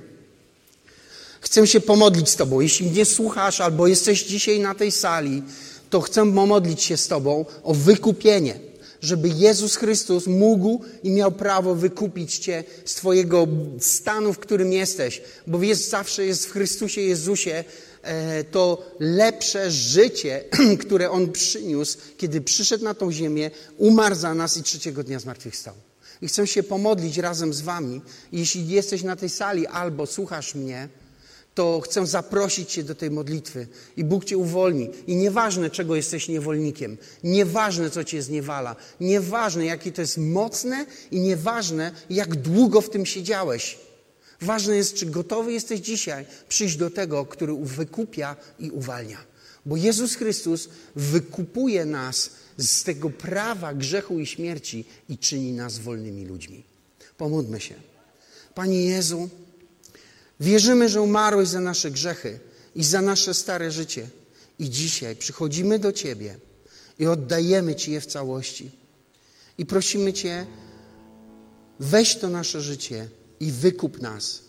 Chcę 1.42 1.68
się 1.68 1.82
pomodlić 1.82 2.30
z 2.30 2.36
Tobą. 2.36 2.60
Jeśli 2.60 2.92
nie 2.92 3.06
słuchasz 3.06 3.62
albo 3.62 3.88
jesteś 3.88 4.24
dzisiaj 4.24 4.60
na 4.60 4.76
tej 4.76 4.92
sali, 4.92 5.44
to 5.92 6.02
chcę 6.02 6.34
pomodlić 6.34 6.84
się 6.84 6.98
z 6.98 7.08
Tobą 7.08 7.46
o 7.64 7.74
wykupienie, 7.74 8.60
żeby 9.02 9.30
Jezus 9.30 9.76
Chrystus 9.76 10.28
mógł 10.28 10.82
i 11.04 11.12
miał 11.12 11.32
prawo 11.32 11.76
wykupić 11.76 12.38
Cię 12.38 12.64
z 12.86 12.96
Twojego 12.96 13.48
stanu, 13.80 14.34
w 14.34 14.40
którym 14.40 14.74
jesteś, 14.74 15.22
bo 15.48 15.64
jest, 15.64 15.90
zawsze 15.90 16.26
jest 16.26 16.46
w 16.46 16.52
Chrystusie 16.52 17.02
Jezusie 17.02 17.64
e, 18.02 18.44
to 18.44 18.92
lepsze 19.00 19.72
życie, 19.72 20.44
które 20.86 21.12
On 21.12 21.32
przyniósł, 21.32 21.98
kiedy 22.18 22.42
przyszedł 22.42 22.84
na 22.84 22.94
tą 22.94 23.12
ziemię, 23.12 23.52
umarł 23.78 24.16
za 24.16 24.34
nas 24.34 24.58
i 24.58 24.64
trzeciego 24.64 25.04
dnia 25.04 25.20
zmartwychwstał. 25.20 25.74
I 26.22 26.28
chcę 26.28 26.48
się 26.48 26.64
pomodlić 26.64 27.18
razem 27.18 27.54
z 27.54 27.62
Wami. 27.62 28.02
Jeśli 28.32 28.68
jesteś 28.68 29.04
na 29.04 29.16
tej 29.16 29.30
sali 29.30 29.68
albo 29.68 30.06
słuchasz 30.06 30.56
mnie, 30.56 30.90
to 31.56 31.82
chcę 31.82 32.08
zaprosić 32.08 32.72
Cię 32.72 32.84
do 32.84 32.96
tej 32.96 33.12
modlitwy 33.12 33.68
i 33.98 34.04
Bóg 34.04 34.26
Cię 34.26 34.38
uwolni. 34.38 34.90
I 35.08 35.16
nieważne, 35.16 35.70
czego 35.70 35.96
jesteś 35.96 36.28
niewolnikiem, 36.28 36.98
nieważne, 37.24 37.90
co 37.90 38.04
Cię 38.04 38.22
zniewala, 38.22 38.76
nieważne, 39.00 39.66
jakie 39.66 39.92
to 39.92 40.02
jest 40.02 40.18
mocne 40.18 40.86
i 41.12 41.20
nieważne, 41.20 41.92
jak 42.10 42.36
długo 42.36 42.82
w 42.82 42.90
tym 42.90 43.06
siedziałeś. 43.06 43.80
Ważne 44.42 44.76
jest, 44.76 44.94
czy 44.94 45.06
gotowy 45.06 45.54
jesteś 45.54 45.80
dzisiaj 45.80 46.26
przyjść 46.50 46.76
do 46.76 46.90
tego, 46.90 47.26
który 47.26 47.54
wykupia 47.56 48.36
i 48.60 48.72
uwalnia. 48.72 49.18
Bo 49.66 49.78
Jezus 49.78 50.16
Chrystus 50.16 50.70
wykupuje 50.96 51.86
nas 51.86 52.30
z 52.58 52.84
tego 52.84 53.10
prawa 53.10 53.74
grzechu 53.74 54.20
i 54.20 54.26
śmierci 54.26 54.86
i 55.10 55.18
czyni 55.18 55.54
nas 55.54 55.80
wolnymi 55.80 56.26
ludźmi. 56.26 56.64
Pomódlmy 57.18 57.60
się. 57.60 57.76
Panie 58.56 58.86
Jezu, 58.86 59.30
Wierzymy, 60.42 60.90
że 60.90 61.02
umarłeś 61.02 61.48
za 61.48 61.60
nasze 61.60 61.92
grzechy 61.92 62.40
i 62.76 62.84
za 62.84 63.02
nasze 63.02 63.34
stare 63.34 63.72
życie. 63.72 64.08
I 64.60 64.70
dzisiaj 64.70 65.16
przychodzimy 65.16 65.80
do 65.80 65.92
Ciebie 65.92 66.36
i 67.00 67.08
oddajemy 67.08 67.76
Ci 67.76 67.92
je 67.92 68.02
w 68.02 68.06
całości. 68.06 68.72
I 69.58 69.66
prosimy 69.66 70.14
Cię, 70.14 70.46
weź 71.80 72.16
to 72.16 72.30
nasze 72.30 72.62
życie 72.62 73.08
i 73.40 73.52
wykup 73.52 74.02
nas, 74.02 74.42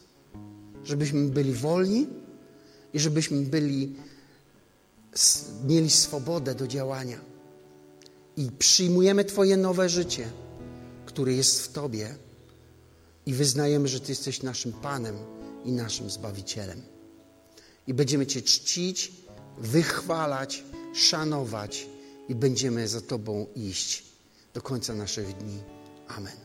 żebyśmy 0.85 1.29
byli 1.29 1.53
wolni 1.53 2.07
i 2.95 3.01
żebyśmy 3.01 3.41
byli, 3.41 3.97
mieli 5.67 5.91
swobodę 5.91 6.55
do 6.55 6.67
działania. 6.67 7.19
I 8.37 8.51
przyjmujemy 8.59 9.25
Twoje 9.25 9.57
nowe 9.57 9.89
życie, 9.89 10.29
które 11.07 11.33
jest 11.33 11.63
w 11.63 11.73
Tobie 11.73 12.15
i 13.27 13.35
wyznajemy, 13.35 13.89
że 13.89 14.01
Ty 14.01 14.13
jesteś 14.13 14.43
naszym 14.43 14.73
Panem 14.73 15.17
i 15.65 15.73
naszym 15.73 16.11
Zbawicielem. 16.11 16.83
I 17.87 17.95
będziemy 17.95 18.27
Cię 18.27 18.43
czcić, 18.43 19.13
wychwalać, 19.59 20.65
szanować 20.95 21.87
i 22.29 22.35
będziemy 22.35 22.89
za 22.89 23.01
Tobą 23.01 23.47
iść 23.55 24.05
do 24.55 24.63
końca 24.63 24.95
naszych 24.95 25.37
dni. 25.37 25.59
Amen. 26.09 26.42